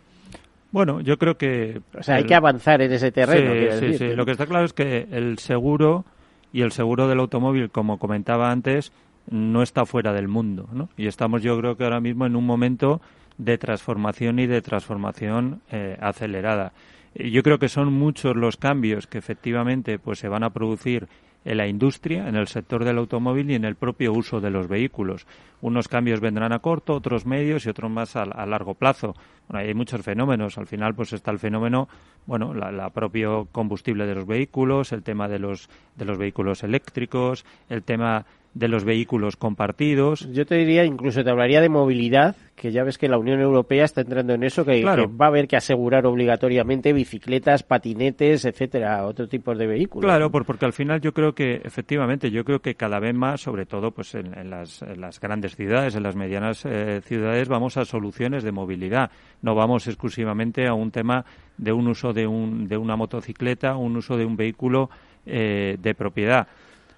[0.72, 1.82] Bueno, yo creo que...
[1.98, 3.80] O sea, hay que avanzar en ese terreno.
[3.80, 4.16] Sí, sí, sí.
[4.16, 6.04] Lo que está claro es que el seguro
[6.52, 8.92] y el seguro del automóvil, como comentaba antes,
[9.30, 10.90] no está fuera del mundo, ¿no?
[10.98, 13.02] Y estamos, yo creo que ahora mismo en un momento
[13.38, 16.74] de transformación y de transformación eh, acelerada.
[17.16, 21.08] Yo creo que son muchos los cambios que efectivamente pues se van a producir
[21.46, 24.68] en la industria, en el sector del automóvil y en el propio uso de los
[24.68, 25.28] vehículos.
[25.62, 29.16] Unos cambios vendrán a corto, otros medios y otros más a, largo plazo.
[29.48, 30.58] Bueno, hay muchos fenómenos.
[30.58, 31.88] Al final, pues está el fenómeno,
[32.26, 36.64] bueno, la, la, propio combustible de los vehículos, el tema de los de los vehículos
[36.64, 40.32] eléctricos, el tema de los vehículos compartidos.
[40.32, 43.84] Yo te diría, incluso te hablaría de movilidad, que ya ves que la Unión Europea
[43.84, 49.28] está entrando en eso, que, va a haber que asegurar obligatoriamente bicicletas, patinetes, etcétera, otro
[49.28, 50.08] tipo de vehículos.
[50.08, 53.66] Claro, porque al final yo creo que, efectivamente, yo creo que cada vez más, sobre
[53.66, 54.80] todo pues en, las,
[55.20, 59.12] grandes ciudades, en las medianas eh, ciudades, vamos a soluciones de movilidad.
[59.42, 61.26] No vamos exclusivamente a un tema
[61.58, 64.90] de un uso de, un, de una motocicleta, un uso de un vehículo
[65.26, 66.48] eh, de propiedad.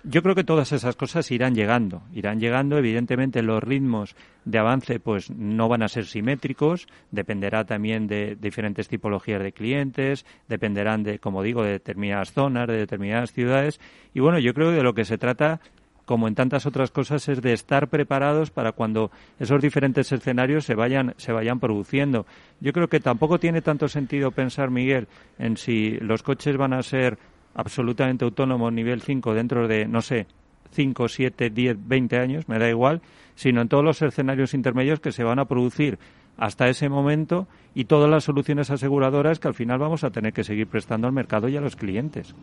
[0.10, 2.78] Yo creo que todas esas cosas irán llegando, irán llegando.
[2.78, 4.15] Evidentemente los ritmos
[4.46, 10.26] de avance pues no van a ser simétricos, dependerá también de diferentes tipologías de clientes,
[10.48, 13.82] dependerán de, como digo, de determinadas zonas, de determinadas ciudades.
[14.13, 15.60] Y bueno, yo creo que de lo que se trata
[16.06, 20.74] como en tantas otras cosas, es de estar preparados para cuando esos diferentes escenarios se
[20.74, 22.26] vayan, se vayan produciendo.
[22.62, 26.82] Yo creo que tampoco tiene tanto sentido pensar, Miguel, en si los coches van a
[26.82, 27.17] ser
[27.58, 30.28] absolutamente autónomo nivel 5 dentro de, no sé,
[30.72, 33.02] 5, 7, 10, 20 años, me da igual,
[33.36, 35.98] sino en todos los escenarios intermedios que se van a producir
[36.38, 40.43] hasta ese momento y todas las soluciones aseguradoras que al final vamos a tener que
[40.43, 42.36] seguir prestando al mercado y a los clientes.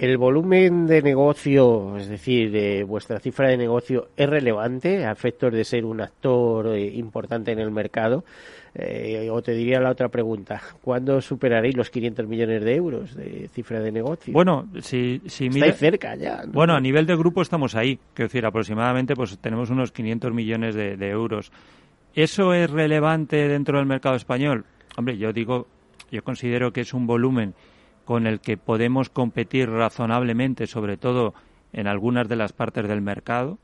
[0.00, 5.52] ¿El volumen de negocio, es decir, de vuestra cifra de negocio, es relevante a efectos
[5.52, 8.24] de ser un actor eh, importante en el mercado?
[8.76, 13.48] Eh, o te diría la otra pregunta, ¿cuándo superaréis los 500 millones de euros de
[13.52, 14.32] cifra de negocio?
[14.32, 16.44] Bueno, si, si Estáis cerca ya.
[16.46, 20.76] Bueno, a nivel de grupo estamos ahí, quiero decir, aproximadamente pues tenemos unos 500 millones
[20.76, 21.50] de, de euros.
[22.14, 24.64] ¿Eso es relevante dentro del mercado español?
[24.96, 25.66] Hombre, yo digo,
[26.12, 27.54] yo considero que es un volumen
[28.08, 31.34] con el que podemos competir razonablemente, sobre todo
[31.74, 33.58] en algunas de las partes del mercado.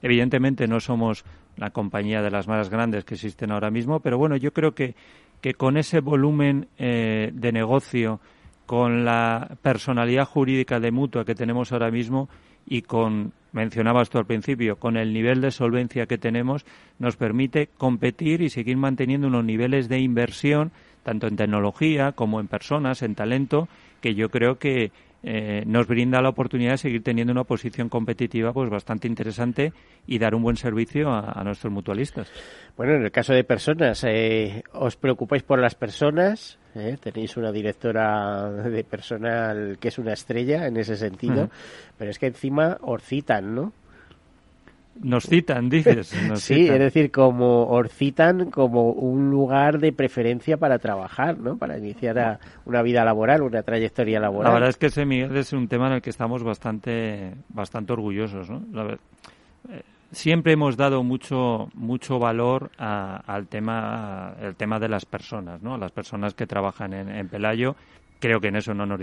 [0.00, 1.26] Evidentemente no somos
[1.58, 4.94] la compañía de las más grandes que existen ahora mismo, pero bueno, yo creo que,
[5.42, 8.20] que con ese volumen eh, de negocio,
[8.64, 12.30] con la personalidad jurídica de mutua que tenemos ahora mismo
[12.66, 16.64] y con mencionabas tú al principio, con el nivel de solvencia que tenemos,
[16.98, 20.72] nos permite competir y seguir manteniendo unos niveles de inversión,
[21.04, 23.68] tanto en tecnología como en personas, en talento,
[24.00, 24.90] que yo creo que
[25.26, 29.72] eh, nos brinda la oportunidad de seguir teniendo una posición competitiva pues bastante interesante
[30.06, 32.30] y dar un buen servicio a, nuestros mutualistas.
[32.76, 36.58] Bueno, en el caso de personas, eh, ¿os preocupáis por las personas?
[36.74, 36.98] ¿Eh?
[37.00, 41.48] Tenéis una directora de personal que es una estrella en ese sentido,
[41.96, 43.72] pero es que encima os citan, ¿no?
[45.02, 46.06] Nos citan, dices.
[46.34, 51.56] sí, es decir, como os citan como un lugar de preferencia para trabajar, ¿no?
[51.56, 54.50] Para iniciar una vida laboral, una trayectoria laboral.
[54.50, 57.92] La verdad es que ese, Miguel, es un tema en el que estamos bastante, bastante
[57.92, 58.62] orgullosos, ¿no?
[58.90, 59.82] Eh,
[60.12, 65.76] siempre hemos dado mucho, mucho valor al tema, el tema de las personas, ¿no?
[65.76, 67.74] Las personas que trabajan en, en Pelayo
[68.24, 68.98] creo que en eso no nos,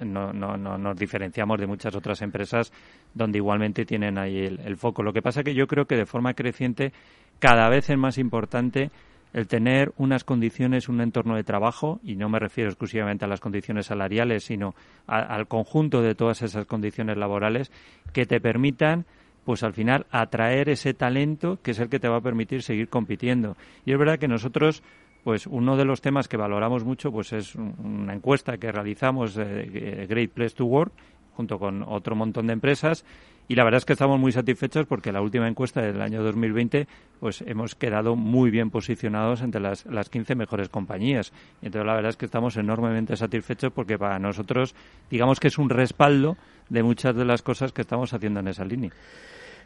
[0.00, 2.70] no, no, no, nos diferenciamos de muchas otras empresas
[3.14, 5.02] donde igualmente tienen ahí el, foco.
[5.02, 6.92] Lo que pasa que yo creo que de forma creciente
[7.38, 8.90] cada vez es más importante
[9.32, 13.40] el tener unas condiciones, un entorno de trabajo, y no me refiero exclusivamente a las
[13.40, 14.74] condiciones salariales, sino
[15.06, 17.72] al conjunto de todas esas condiciones laborales
[18.12, 19.06] que te permitan
[19.46, 22.88] pues al final atraer ese talento que es el que te va a permitir seguir
[22.90, 23.56] compitiendo.
[23.86, 24.82] Y es verdad que nosotros
[25.26, 30.06] pues uno de los temas que valoramos mucho pues es una encuesta que realizamos eh,
[30.08, 30.92] Great Place to Work
[31.32, 33.04] junto con otro montón de empresas
[33.48, 36.86] y la verdad es que estamos muy satisfechos porque la última encuesta del año 2020
[37.18, 41.32] pues hemos quedado muy bien posicionados entre las, las 15 mejores compañías.
[41.60, 44.76] Entonces la verdad es que estamos enormemente satisfechos porque para nosotros
[45.10, 46.36] digamos que es un respaldo
[46.68, 48.92] de muchas de las cosas que estamos haciendo en esa línea.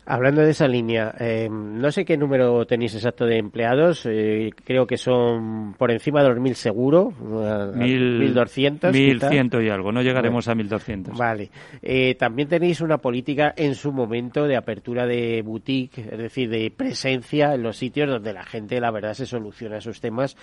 [0.06, 4.86] Hablando de esa línea, eh, no sé qué número tenéis exacto de empleados, eh, creo
[4.86, 7.12] que son por encima de los mil seguro,
[7.76, 8.92] mil doscientos.
[8.92, 11.16] Mil ciento y algo, no llegaremos a mil doscientos.
[11.16, 11.50] Vale.
[11.80, 16.72] Eh, también tenéis una política en su momento de apertura de boutique, es decir, de
[16.76, 20.36] presencia en los sitios donde la gente, la verdad, se soluciona esos temas.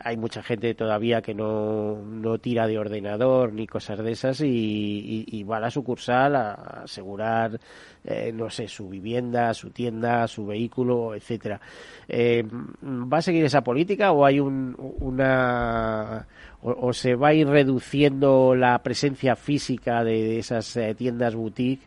[0.00, 5.24] Hay mucha gente todavía que no, no tira de ordenador ni cosas de esas y,
[5.26, 6.52] y va a la sucursal a
[6.84, 7.58] asegurar
[8.04, 11.60] eh, no sé, su vivienda, su tienda, su vehículo, etcétera.
[12.06, 12.44] Eh,
[12.82, 16.26] ¿Va a seguir esa política o hay un, una
[16.60, 21.86] o, se va a ir reduciendo la presencia física de, esas eh, tiendas boutique?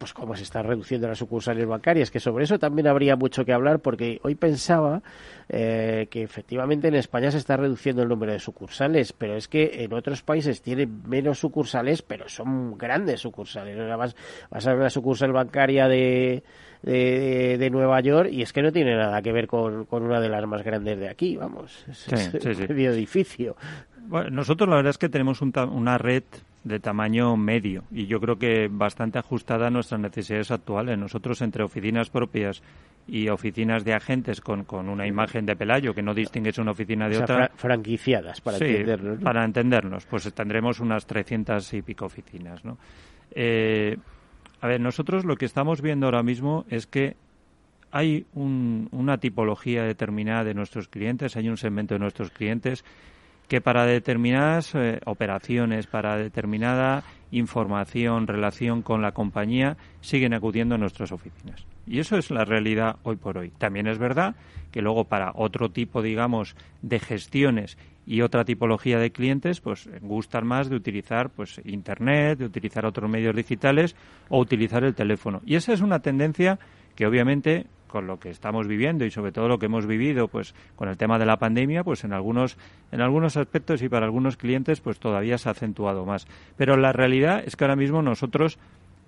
[0.00, 3.52] Pues cómo se están reduciendo las sucursales bancarias, que sobre eso también habría mucho que
[3.52, 5.02] hablar, porque hoy pensaba
[5.50, 9.84] eh, que efectivamente en España se está reduciendo el número de sucursales, pero es que
[9.84, 13.76] en otros países tienen menos sucursales, pero son grandes sucursales.
[13.98, 14.16] Vas,
[14.50, 16.44] vas a ver la sucursal bancaria de,
[16.82, 20.46] de, Nueva York y es que no tiene nada que ver con, una de las
[20.46, 21.84] más grandes de aquí, vamos.
[21.88, 23.56] Es, medio edificio.
[24.06, 26.24] Bueno, nosotros la verdad es que tenemos una red
[26.64, 30.98] de tamaño medio y yo creo que bastante ajustada a nuestras necesidades actuales.
[30.98, 32.62] Nosotros entre oficinas propias
[33.06, 37.08] y oficinas de agentes con, con una imagen de Pelayo que no distingues una oficina
[37.08, 37.50] de otra.
[37.56, 39.18] franquiciadas, para entendernos.
[39.20, 42.64] Para entendernos, pues tendremos unas 300 y pico oficinas.
[42.64, 42.78] ¿no?
[43.32, 43.96] Eh,
[44.60, 47.16] a ver, nosotros lo que estamos viendo ahora mismo es que
[47.92, 52.84] hay una tipología determinada de nuestros clientes, hay un segmento de nuestros clientes
[53.48, 57.02] que para determinadas eh, operaciones, para determinada
[57.32, 61.66] información, relación con la compañía, siguen acudiendo a nuestras oficinas.
[61.84, 63.50] Y eso es la realidad hoy por hoy.
[63.58, 64.36] También es verdad
[64.70, 67.76] que luego para otro tipo, digamos, de gestiones
[68.10, 73.08] y otra tipología de clientes, pues gustan más de utilizar pues internet, de utilizar otros
[73.08, 73.94] medios digitales
[74.28, 75.42] o utilizar el teléfono.
[75.46, 76.58] Y esa es una tendencia
[76.96, 80.56] que obviamente con lo que estamos viviendo y sobre todo lo que hemos vivido pues
[80.74, 82.58] con el tema de la pandemia pues en algunos
[82.90, 86.92] en algunos aspectos y para algunos clientes pues todavía se ha acentuado más pero la
[86.92, 88.58] realidad es que ahora mismo nosotros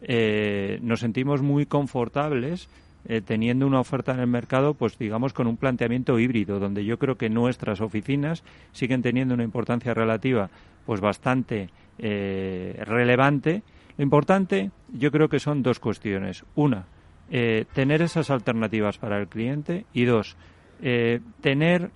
[0.00, 2.68] eh, nos sentimos muy confortables
[3.06, 6.98] eh, teniendo una oferta en el mercado, pues digamos con un planteamiento híbrido, donde yo
[6.98, 10.50] creo que nuestras oficinas siguen teniendo una importancia relativa,
[10.86, 13.62] pues bastante eh, relevante.
[13.96, 16.44] Lo importante, yo creo que son dos cuestiones.
[16.54, 16.86] Una,
[17.30, 20.36] eh, tener esas alternativas para el cliente y dos,
[20.82, 21.90] eh, tener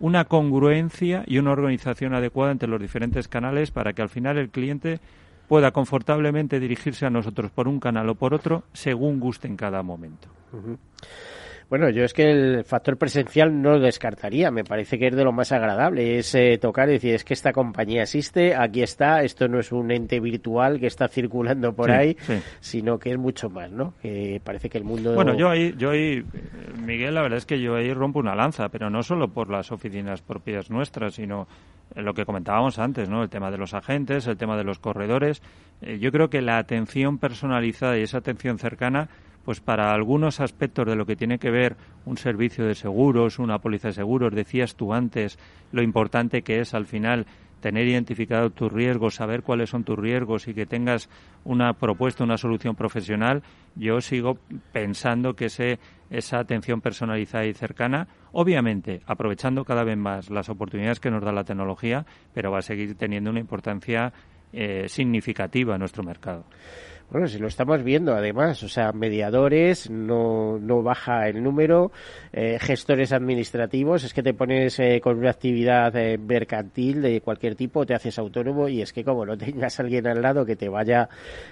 [0.00, 4.50] una congruencia y una organización adecuada entre los diferentes canales para que al final el
[4.50, 5.00] cliente
[5.48, 9.82] pueda confortablemente dirigirse a nosotros por un canal o por otro según guste en cada
[9.82, 10.28] momento.
[11.72, 15.24] Bueno, yo es que el factor presencial no lo descartaría, me parece que es de
[15.24, 19.22] lo más agradable, es eh, tocar y decir, es que esta compañía existe, aquí está,
[19.22, 22.14] esto no es un ente virtual que está circulando por ahí,
[22.60, 23.94] sino que es mucho más, ¿no?
[24.02, 25.14] Que parece que el mundo...
[25.14, 26.22] Bueno, yo ahí, yo ahí,
[26.84, 29.72] Miguel, la verdad es que yo ahí rompo una lanza, pero no solo por las
[29.72, 31.48] oficinas propias nuestras, sino
[31.96, 33.22] lo que comentábamos antes, ¿no?
[33.22, 35.40] El tema de los agentes, el tema de los corredores.
[35.80, 39.08] Eh, yo creo que la atención personalizada y esa atención cercana
[39.44, 43.58] pues para algunos aspectos de lo que tiene que ver un servicio de seguros, una
[43.58, 45.38] póliza de seguros, decías tú antes
[45.72, 47.26] lo importante que es al final
[47.62, 51.08] tener identificado tus riesgos, saber cuáles son tus riesgos y que tengas
[51.44, 53.42] una propuesta, una solución profesional,
[53.76, 54.36] yo sigo
[54.72, 55.78] pensando que ese,
[56.10, 61.32] esa atención personalizada y cercana, obviamente aprovechando cada vez más las oportunidades que nos da
[61.32, 64.12] la tecnología, pero va a seguir teniendo una importancia
[64.52, 66.44] eh, significativa en nuestro mercado.
[67.10, 71.92] Bueno, si lo estamos viendo además, o sea, mediadores, no, no baja el número,
[72.32, 77.54] eh, gestores administrativos, es que te pones eh, con una actividad eh, mercantil de cualquier
[77.54, 80.68] tipo, te haces autónomo y es que como no tengas alguien al lado que te
[80.68, 81.08] vaya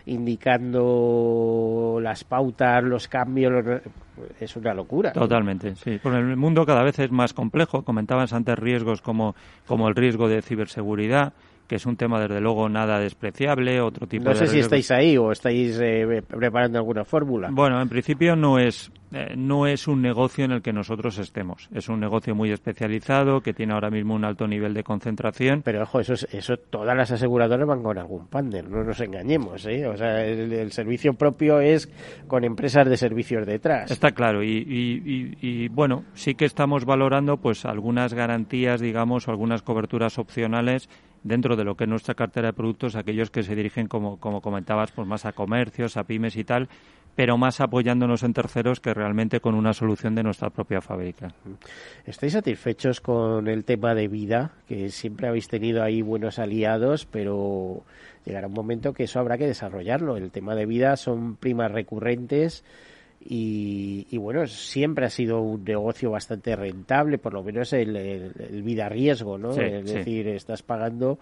[0.06, 3.82] indicando las pautas, los cambios,
[4.38, 5.12] es una locura.
[5.12, 5.98] Totalmente, sí.
[6.02, 7.82] Porque el mundo cada vez es más complejo.
[7.82, 9.34] Comentabas antes riesgos como,
[9.66, 11.32] como el riesgo de ciberseguridad
[11.70, 14.40] que es un tema desde luego nada despreciable, otro tipo no de...
[14.40, 17.48] No sé si estáis ahí o estáis eh, preparando alguna fórmula.
[17.52, 21.68] Bueno, en principio no es, eh, no es un negocio en el que nosotros estemos.
[21.72, 25.62] Es un negocio muy especializado, que tiene ahora mismo un alto nivel de concentración.
[25.62, 29.64] Pero ojo, eso, eso todas las aseguradoras van con algún partner, no nos engañemos.
[29.66, 29.86] ¿eh?
[29.86, 31.88] O sea, el, servicio propio es
[32.26, 33.92] con empresas de servicios detrás.
[33.92, 39.30] Está claro, y, y, y, bueno, sí que estamos valorando pues algunas garantías, digamos, o
[39.30, 40.88] algunas coberturas opcionales
[41.22, 44.40] dentro de lo que es nuestra cartera de productos, aquellos que se dirigen, como, como
[44.40, 46.68] comentabas, pues más a comercios, a pymes y tal,
[47.14, 51.34] pero más apoyándonos en terceros que realmente con una solución de nuestra propia fábrica.
[52.06, 54.52] ¿Estáis satisfechos con el tema de vida?
[54.66, 57.82] Que siempre habéis tenido ahí buenos aliados, pero
[58.24, 60.16] llegará un momento que eso habrá que desarrollarlo.
[60.16, 62.64] El tema de vida son primas recurrentes
[63.22, 68.32] y, bueno, siempre ha sido un negocio bastante rentable, por lo menos el,
[68.64, 69.50] vida riesgo, ¿no?
[69.50, 71.18] es decir, estás pagando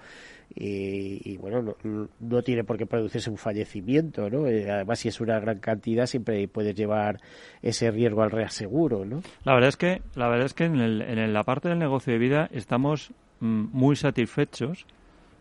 [0.54, 1.76] y, bueno,
[2.20, 4.46] no, tiene por qué producirse un fallecimiento, ¿no?
[4.46, 7.20] Eh, además, si es una gran cantidad, siempre puedes llevar
[7.62, 9.20] ese riesgo al reaseguro, ¿no?
[9.44, 12.18] La verdad es que, la verdad es que en, en la parte del negocio de
[12.18, 14.86] vida estamos mm, muy satisfechos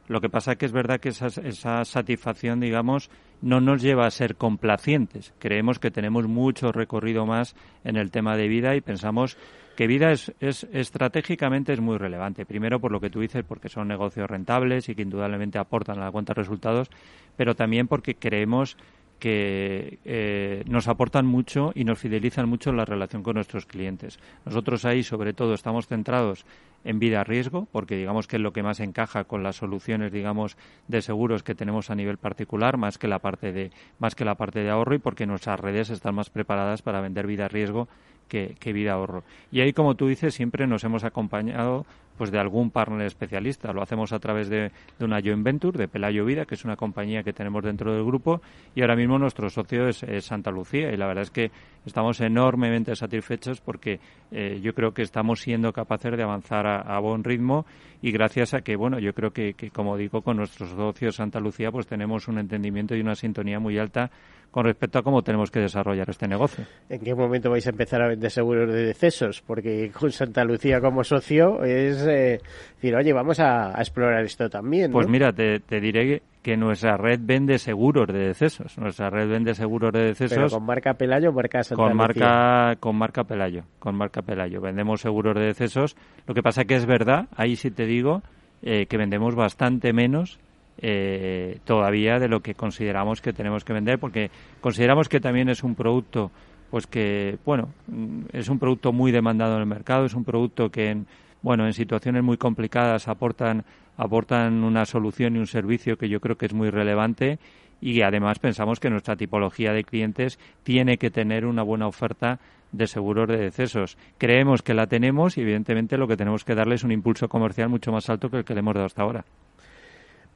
[0.07, 3.09] lo que pasa es que es verdad que esa, esa satisfacción, digamos,
[3.41, 5.33] no nos lleva a ser complacientes.
[5.39, 9.37] Creemos que tenemos mucho recorrido más en el tema de vida y pensamos
[9.75, 12.45] que vida es, es, estratégicamente es muy relevante.
[12.45, 16.05] Primero por lo que tú dices, porque son negocios rentables y que indudablemente aportan a
[16.05, 16.89] la cuenta resultados,
[17.35, 18.77] pero también porque creemos
[19.19, 24.19] que eh, nos aportan mucho y nos fidelizan mucho en la relación con nuestros clientes.
[24.45, 26.45] Nosotros ahí, sobre todo, estamos centrados
[26.83, 30.11] en vida a riesgo, porque digamos que es lo que más encaja con las soluciones,
[30.11, 30.57] digamos,
[30.87, 34.35] de seguros que tenemos a nivel particular, más que la parte de, más que la
[34.35, 37.87] parte de ahorro y porque nuestras redes están más preparadas para vender vida a riesgo
[38.27, 39.23] que, que vida ahorro.
[39.51, 41.85] Y ahí, como tú dices, siempre nos hemos acompañado
[42.17, 43.71] pues de algún partner especialista.
[43.71, 47.23] Lo hacemos a través de, una joint venture de Pelayo Vida, que es una compañía
[47.23, 48.41] que tenemos dentro del grupo,
[48.75, 51.51] y ahora mismo nuestro socio es, Santa Lucía, y la verdad es que
[51.85, 53.99] estamos enormemente satisfechos porque
[54.31, 57.65] eh, yo creo que estamos siendo capaces de avanzar a, buen ritmo
[58.01, 61.39] y gracias a que, bueno, yo creo que, que, como digo, con nuestros socios Santa
[61.39, 64.09] Lucía, pues tenemos un entendimiento y una sintonía muy alta
[64.51, 66.65] con respecto a cómo tenemos que desarrollar este negocio.
[66.89, 69.41] ¿En qué momento vais a empezar a vender seguros de decesos?
[69.45, 72.39] Porque con Santa Lucía como socio es eh,
[72.75, 74.91] decir, oye, vamos a, explorar esto también.
[74.91, 78.77] Pues mira, te, diré que nuestra red vende seguros de decesos.
[78.77, 80.37] Nuestra red vende seguros de decesos.
[80.37, 83.63] ¿Pero con marca Pelayo o marca Santa con marca Con marca Pelayo.
[83.79, 84.61] Con marca Pelayo.
[84.61, 85.95] Vendemos seguros de decesos.
[86.25, 88.23] Lo que pasa que es verdad, ahí sí te digo,
[88.61, 90.39] eh, que vendemos bastante menos
[90.79, 94.29] eh, todavía de lo que consideramos que tenemos que vender, porque
[94.61, 96.29] consideramos que también es un producto,
[96.69, 100.69] pues que, bueno, mm, es un producto muy demandado en el mercado, es un producto
[100.69, 101.07] que, en,
[101.41, 103.63] bueno, en situaciones muy complicadas aportan,
[103.97, 107.39] aportan una solución y un servicio que yo creo que es muy relevante
[107.81, 112.39] y además pensamos que nuestra tipología de clientes tiene que tener una buena oferta
[112.71, 113.97] de seguros de decesos.
[114.17, 117.69] Creemos que la tenemos y evidentemente lo que tenemos que darle es un impulso comercial
[117.69, 119.25] mucho más alto que el que le hemos dado hasta ahora.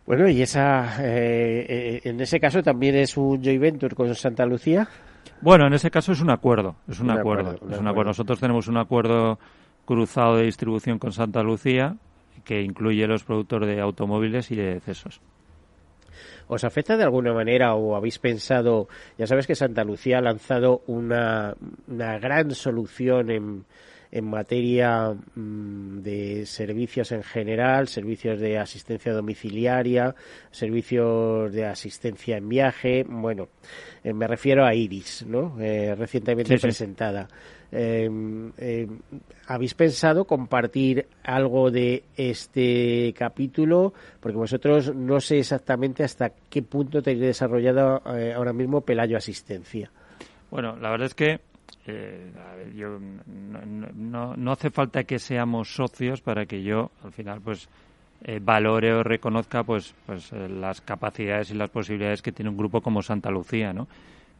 [0.05, 4.45] Bueno, y esa, eh, eh, en ese caso también es un joint venture con Santa
[4.45, 4.87] Lucía.
[5.41, 8.09] Bueno, en ese caso es un acuerdo, es un, acuerdo, es un acuerdo.
[8.09, 9.39] Nosotros tenemos un acuerdo
[9.85, 11.97] cruzado de distribución con Santa Lucía
[12.43, 15.21] que incluye los productos de automóviles y de decesos.
[16.47, 20.81] ¿Os afecta de alguna manera o habéis pensado, ya sabes que Santa Lucía ha lanzado
[20.87, 21.55] una,
[21.87, 23.65] una gran solución en,
[24.11, 30.13] en materia mm, de servicios en general, servicios de asistencia domiciliaria,
[30.51, 33.47] servicios de asistencia en viaje, bueno,
[34.03, 35.57] eh, me refiero a Iris, ¿no?
[35.61, 37.27] Eh, recientemente presentada.
[37.71, 38.51] Em,
[39.47, 43.93] ¿Habéis pensado compartir algo de este capítulo?
[44.19, 49.89] Porque vosotros no sé exactamente hasta qué punto tenéis desarrollado eh, ahora mismo Pelayo Asistencia.
[50.49, 51.39] Bueno, la verdad es que
[51.87, 52.31] eh,
[52.75, 57.69] yo, no, no, hace falta que seamos socios para que yo, al final, pues
[58.23, 62.57] eh, valore o reconozca pues, pues eh, las capacidades y las posibilidades que tiene un
[62.57, 63.87] grupo como Santa Lucía, ¿no?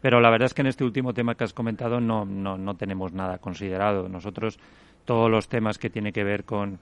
[0.01, 2.75] Pero la verdad es que en este último tema que has comentado no, no, no
[2.75, 4.09] tenemos nada considerado.
[4.09, 4.59] Nosotros,
[5.05, 6.79] todos los temas que tiene que ver con,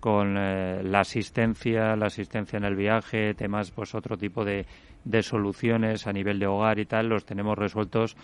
[0.00, 4.66] con la asistencia, la asistencia en el viaje, temas, pues otro tipo de,
[5.04, 8.16] de soluciones a nivel de hogar y tal, los tenemos resueltos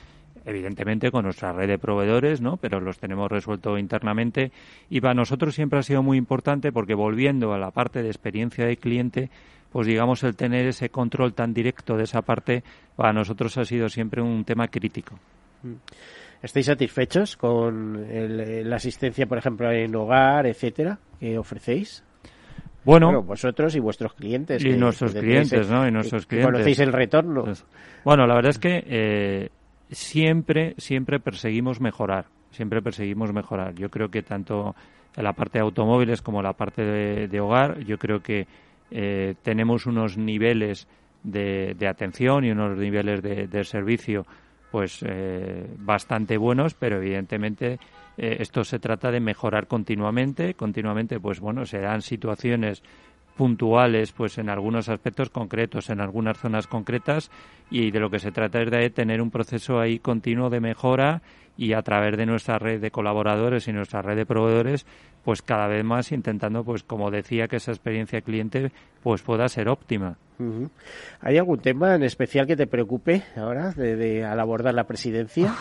[0.44, 2.56] evidentemente con nuestra red de proveedores, ¿no?
[2.56, 4.50] Pero los tenemos resuelto internamente
[4.88, 8.64] y para nosotros siempre ha sido muy importante porque volviendo a la parte de experiencia
[8.64, 9.30] de cliente,
[9.78, 12.64] pues digamos el tener ese control tan directo de esa parte
[12.96, 15.16] para nosotros ha sido siempre un tema crítico.
[15.62, 15.74] Mm.
[16.42, 18.04] ¿Estáis satisfechos con
[18.68, 22.02] la asistencia, por ejemplo, en hogar, etcétera, que ofrecéis?
[22.84, 24.64] Bueno, vosotros y vuestros clientes.
[24.64, 25.86] Y nuestros clientes, ¿no?
[25.86, 26.50] Y nuestros clientes.
[26.50, 27.44] ¿Conocéis el retorno?
[27.44, 27.64] Pues,
[28.04, 29.48] bueno, la verdad es que eh,
[29.92, 33.76] siempre, siempre perseguimos mejorar, siempre perseguimos mejorar.
[33.76, 34.74] Yo creo que tanto
[35.16, 38.48] en la parte de automóviles como en la parte de, hogar, yo creo que
[38.90, 40.88] eh, tenemos unos niveles
[41.22, 44.26] de, atención y unos niveles de, servicio
[44.70, 47.78] pues eh, bastante buenos, pero evidentemente
[48.18, 52.82] eh, esto se trata de mejorar continuamente, continuamente pues bueno, se dan situaciones
[53.38, 57.30] puntuales pues en algunos aspectos concretos, en algunas zonas concretas
[57.70, 61.22] y de lo que se trata es de tener un proceso ahí continuo de mejora
[61.56, 64.86] y a través de nuestra red de colaboradores y nuestra red de proveedores
[65.24, 68.72] pues cada vez más intentando pues como decía que esa experiencia cliente
[69.04, 70.18] pues pueda ser óptima.
[71.20, 75.54] ¿Hay algún tema en especial que te preocupe ahora de, al abordar la presidencia?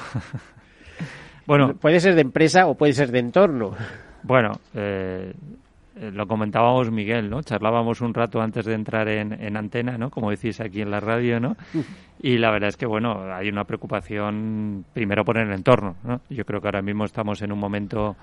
[1.46, 3.76] bueno, puede ser de empresa o puede ser de entorno.
[4.24, 5.67] Bueno, eh, eh,
[6.00, 7.42] lo comentábamos Miguel, ¿no?
[7.42, 10.10] Charlábamos un rato antes de entrar en, antena, ¿no?
[10.10, 11.56] Como decís aquí en la radio, ¿no?
[12.20, 16.22] Y la verdad es que, bueno, hay una preocupación primero por el entorno, ¿no?
[16.32, 18.16] Yo creo que ahora mismo estamos en un momento,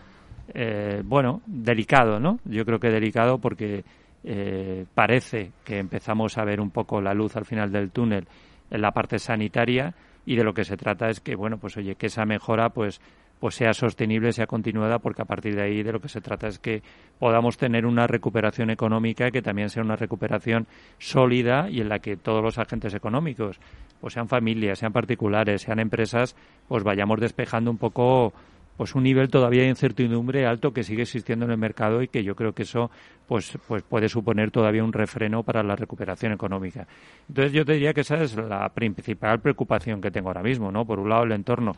[0.53, 2.41] eh, bueno, delicado, ¿no?
[2.45, 3.85] Yo creo que delicado porque
[4.25, 8.27] eh, parece que empezamos a ver un poco la luz al final del túnel
[8.69, 9.95] en la parte sanitaria
[10.27, 13.01] y de lo que se trata es que, bueno, pues oye, que esa mejora, pues
[13.45, 16.49] pues sea sostenible, sea continuada, porque a partir de ahí de lo que se trata
[16.49, 16.83] es que
[17.19, 20.67] podamos tener una recuperación económica que también sea una recuperación
[20.99, 23.61] sólida y en la que todos los agentes económicos,
[24.01, 26.35] pues sean familias, sean particulares, sean empresas,
[26.69, 28.33] pues vayamos despejando un poco
[28.79, 32.25] pues un nivel todavía de incertidumbre alto que sigue existiendo en el mercado y que
[32.25, 32.91] yo creo que eso
[33.27, 36.87] pues pues puede suponer todavía un refreno para la recuperación económica.
[37.29, 40.85] Entonces yo te diría que esa es la principal preocupación que tengo ahora mismo, ¿no?
[40.85, 41.73] Por un lado el entorno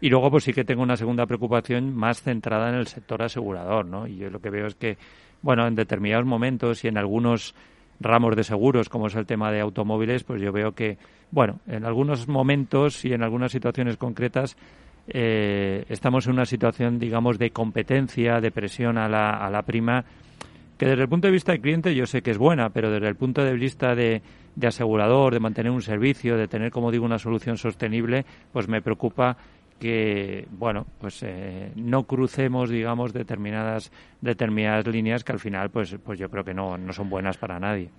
[0.00, 3.86] y luego, pues sí que tengo una segunda preocupación más centrada en el sector asegurador,
[3.86, 4.06] ¿no?
[4.06, 4.98] Y yo lo que veo es que,
[5.42, 7.54] bueno, en determinados momentos y en algunos
[7.98, 10.98] ramos de seguros, como es el tema de automóviles, pues yo veo que,
[11.30, 14.56] bueno, en algunos momentos y en algunas situaciones concretas
[15.08, 20.04] eh, estamos en una situación, digamos, de competencia, de presión a la, a la prima,
[20.76, 23.08] que desde el punto de vista del cliente yo sé que es buena, pero desde
[23.08, 24.20] el punto de vista de,
[24.56, 28.82] de asegurador, de mantener un servicio, de tener, como digo, una solución sostenible, pues me
[28.82, 29.36] preocupa
[29.78, 36.18] que bueno pues eh, no crucemos digamos determinadas determinadas líneas que al final pues pues
[36.18, 37.90] yo creo que no, no son buenas para nadie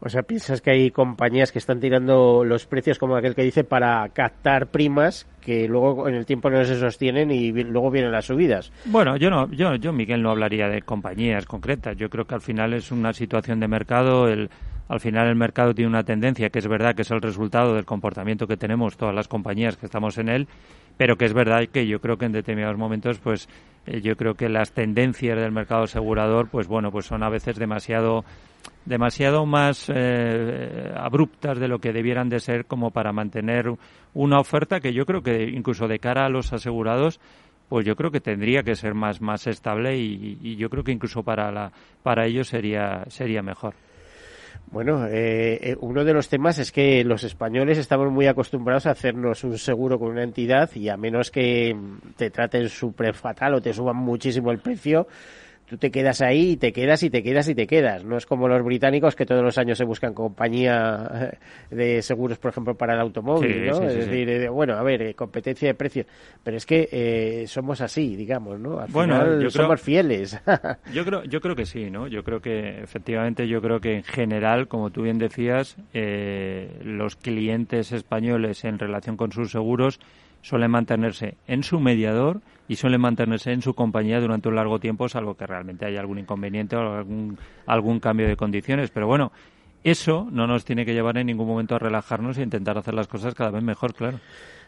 [0.00, 3.64] o sea, piensas que hay compañías que están tirando los precios como aquel que dice
[3.64, 8.26] para captar primas que luego en el tiempo no se sostienen y luego vienen las
[8.26, 8.70] subidas.
[8.84, 11.96] Bueno, yo no, yo, yo Miguel no hablaría de compañías concretas.
[11.96, 14.28] Yo creo que al final es una situación de mercado.
[14.28, 14.50] El,
[14.88, 17.86] al final el mercado tiene una tendencia que es verdad que es el resultado del
[17.86, 20.48] comportamiento que tenemos todas las compañías que estamos en él
[20.96, 23.48] pero que es verdad que yo creo que en determinados momentos pues
[23.86, 27.56] eh, yo creo que las tendencias del mercado asegurador pues bueno pues son a veces
[27.56, 28.24] demasiado
[28.84, 33.72] demasiado más eh, abruptas de lo que debieran de ser como para mantener
[34.14, 37.20] una oferta que yo creo que incluso de cara a los asegurados
[37.68, 40.92] pues yo creo que tendría que ser más más estable y, y yo creo que
[40.92, 41.72] incluso para la
[42.02, 43.74] para ellos sería sería mejor
[44.70, 48.90] bueno, eh, eh, uno de los temas es que los españoles estamos muy acostumbrados a
[48.90, 51.76] hacernos un seguro con una entidad y a menos que
[52.16, 55.06] te traten súper fatal o te suban muchísimo el precio,
[55.66, 58.04] tú te quedas ahí y te quedas y te quedas y te quedas.
[58.04, 61.30] No es como los británicos que todos los años se buscan compañía
[61.70, 63.82] eh, de seguros, por ejemplo, para el automóvil, ¿no?
[63.82, 66.06] es decir, eh, bueno, a ver, eh, competencia de precios.
[66.42, 68.78] Pero es que somos así, digamos, ¿no?
[68.78, 70.40] Al bueno, final somos fieles.
[70.92, 72.06] yo creo, yo creo que sí, ¿no?
[72.06, 77.92] Yo creo que efectivamente, yo creo que en general, como tú bien decías, los clientes
[77.92, 80.00] españoles en relación con sus seguros
[80.42, 85.08] suelen mantenerse en su mediador y suelen mantenerse en su compañía durante un largo tiempo,
[85.08, 88.90] salvo que realmente haya algún inconveniente o algún, algún cambio de condiciones.
[88.90, 89.32] Pero bueno,
[89.82, 93.06] eso no nos tiene que llevar en ningún momento a relajarnos e intentar hacer las
[93.06, 94.18] cosas cada vez mejor, claro.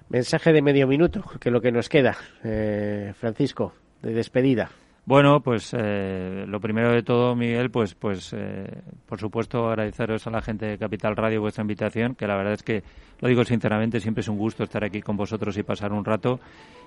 [0.08, 3.72] Mensaje de medio minuto, que es lo que nos queda, eh, Francisco,
[4.02, 4.70] de despedida.
[5.06, 10.30] Bueno, pues eh, lo primero de todo, Miguel, pues, pues eh, por supuesto agradeceros a
[10.30, 12.82] la gente de Capital Radio vuestra invitación, que la verdad es que,
[13.20, 16.40] lo digo sinceramente, siempre es un gusto estar aquí con vosotros y pasar un rato.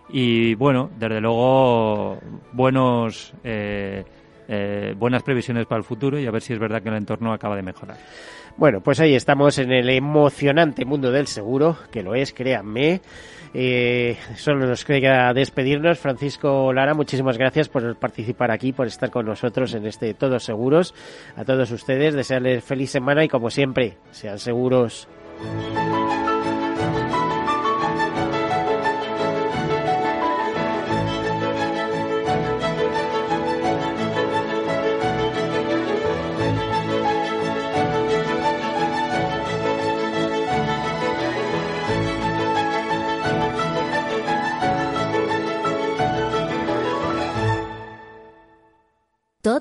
[0.10, 2.20] Y bueno, desde luego,
[2.52, 4.04] buenos, eh,
[4.98, 7.56] buenas previsiones para el futuro y a ver si es verdad que el entorno acaba
[7.56, 7.98] de mejorar.
[8.58, 13.02] Bueno, pues ahí estamos en el emocionante mundo del seguro, que lo es, créanme.
[13.54, 15.98] Eh, solo nos queda despedirnos.
[15.98, 20.94] Francisco Lara, muchísimas gracias por participar aquí, por estar con nosotros en este Todos Seguros.
[21.36, 25.08] A todos ustedes, desearles feliz semana y como siempre, sean seguros.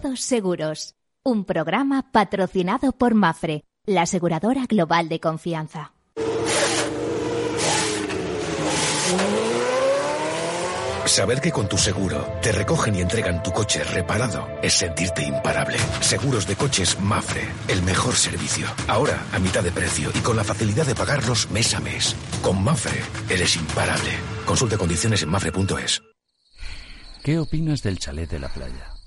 [0.01, 0.95] Todos Seguros,
[1.25, 5.93] un programa patrocinado por Mafre, la aseguradora global de confianza.
[11.05, 15.79] Saber que con tu seguro te recogen y entregan tu coche reparado es sentirte imparable.
[16.01, 18.69] Seguros de coches Mafre, el mejor servicio.
[18.87, 22.15] Ahora a mitad de precio y con la facilidad de pagarlos mes a mes.
[22.41, 24.11] Con Mafre eres imparable.
[24.47, 26.03] Consulte condiciones en mafre.es.
[27.25, 28.98] ¿Qué opinas del chalet de la playa?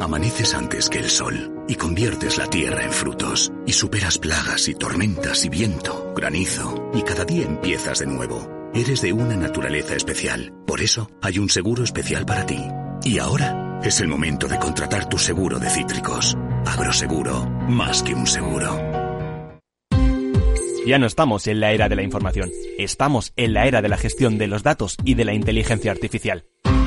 [0.00, 4.74] Amaneces antes que el sol y conviertes la tierra en frutos y superas plagas y
[4.74, 8.48] tormentas y viento, granizo y cada día empiezas de nuevo.
[8.74, 12.60] Eres de una naturaleza especial, por eso hay un seguro especial para ti.
[13.02, 16.36] Y ahora es el momento de contratar tu seguro de cítricos.
[16.64, 18.78] Agroseguro, más que un seguro.
[20.86, 23.98] Ya no estamos en la era de la información, estamos en la era de la
[23.98, 26.44] gestión de los datos y de la inteligencia artificial.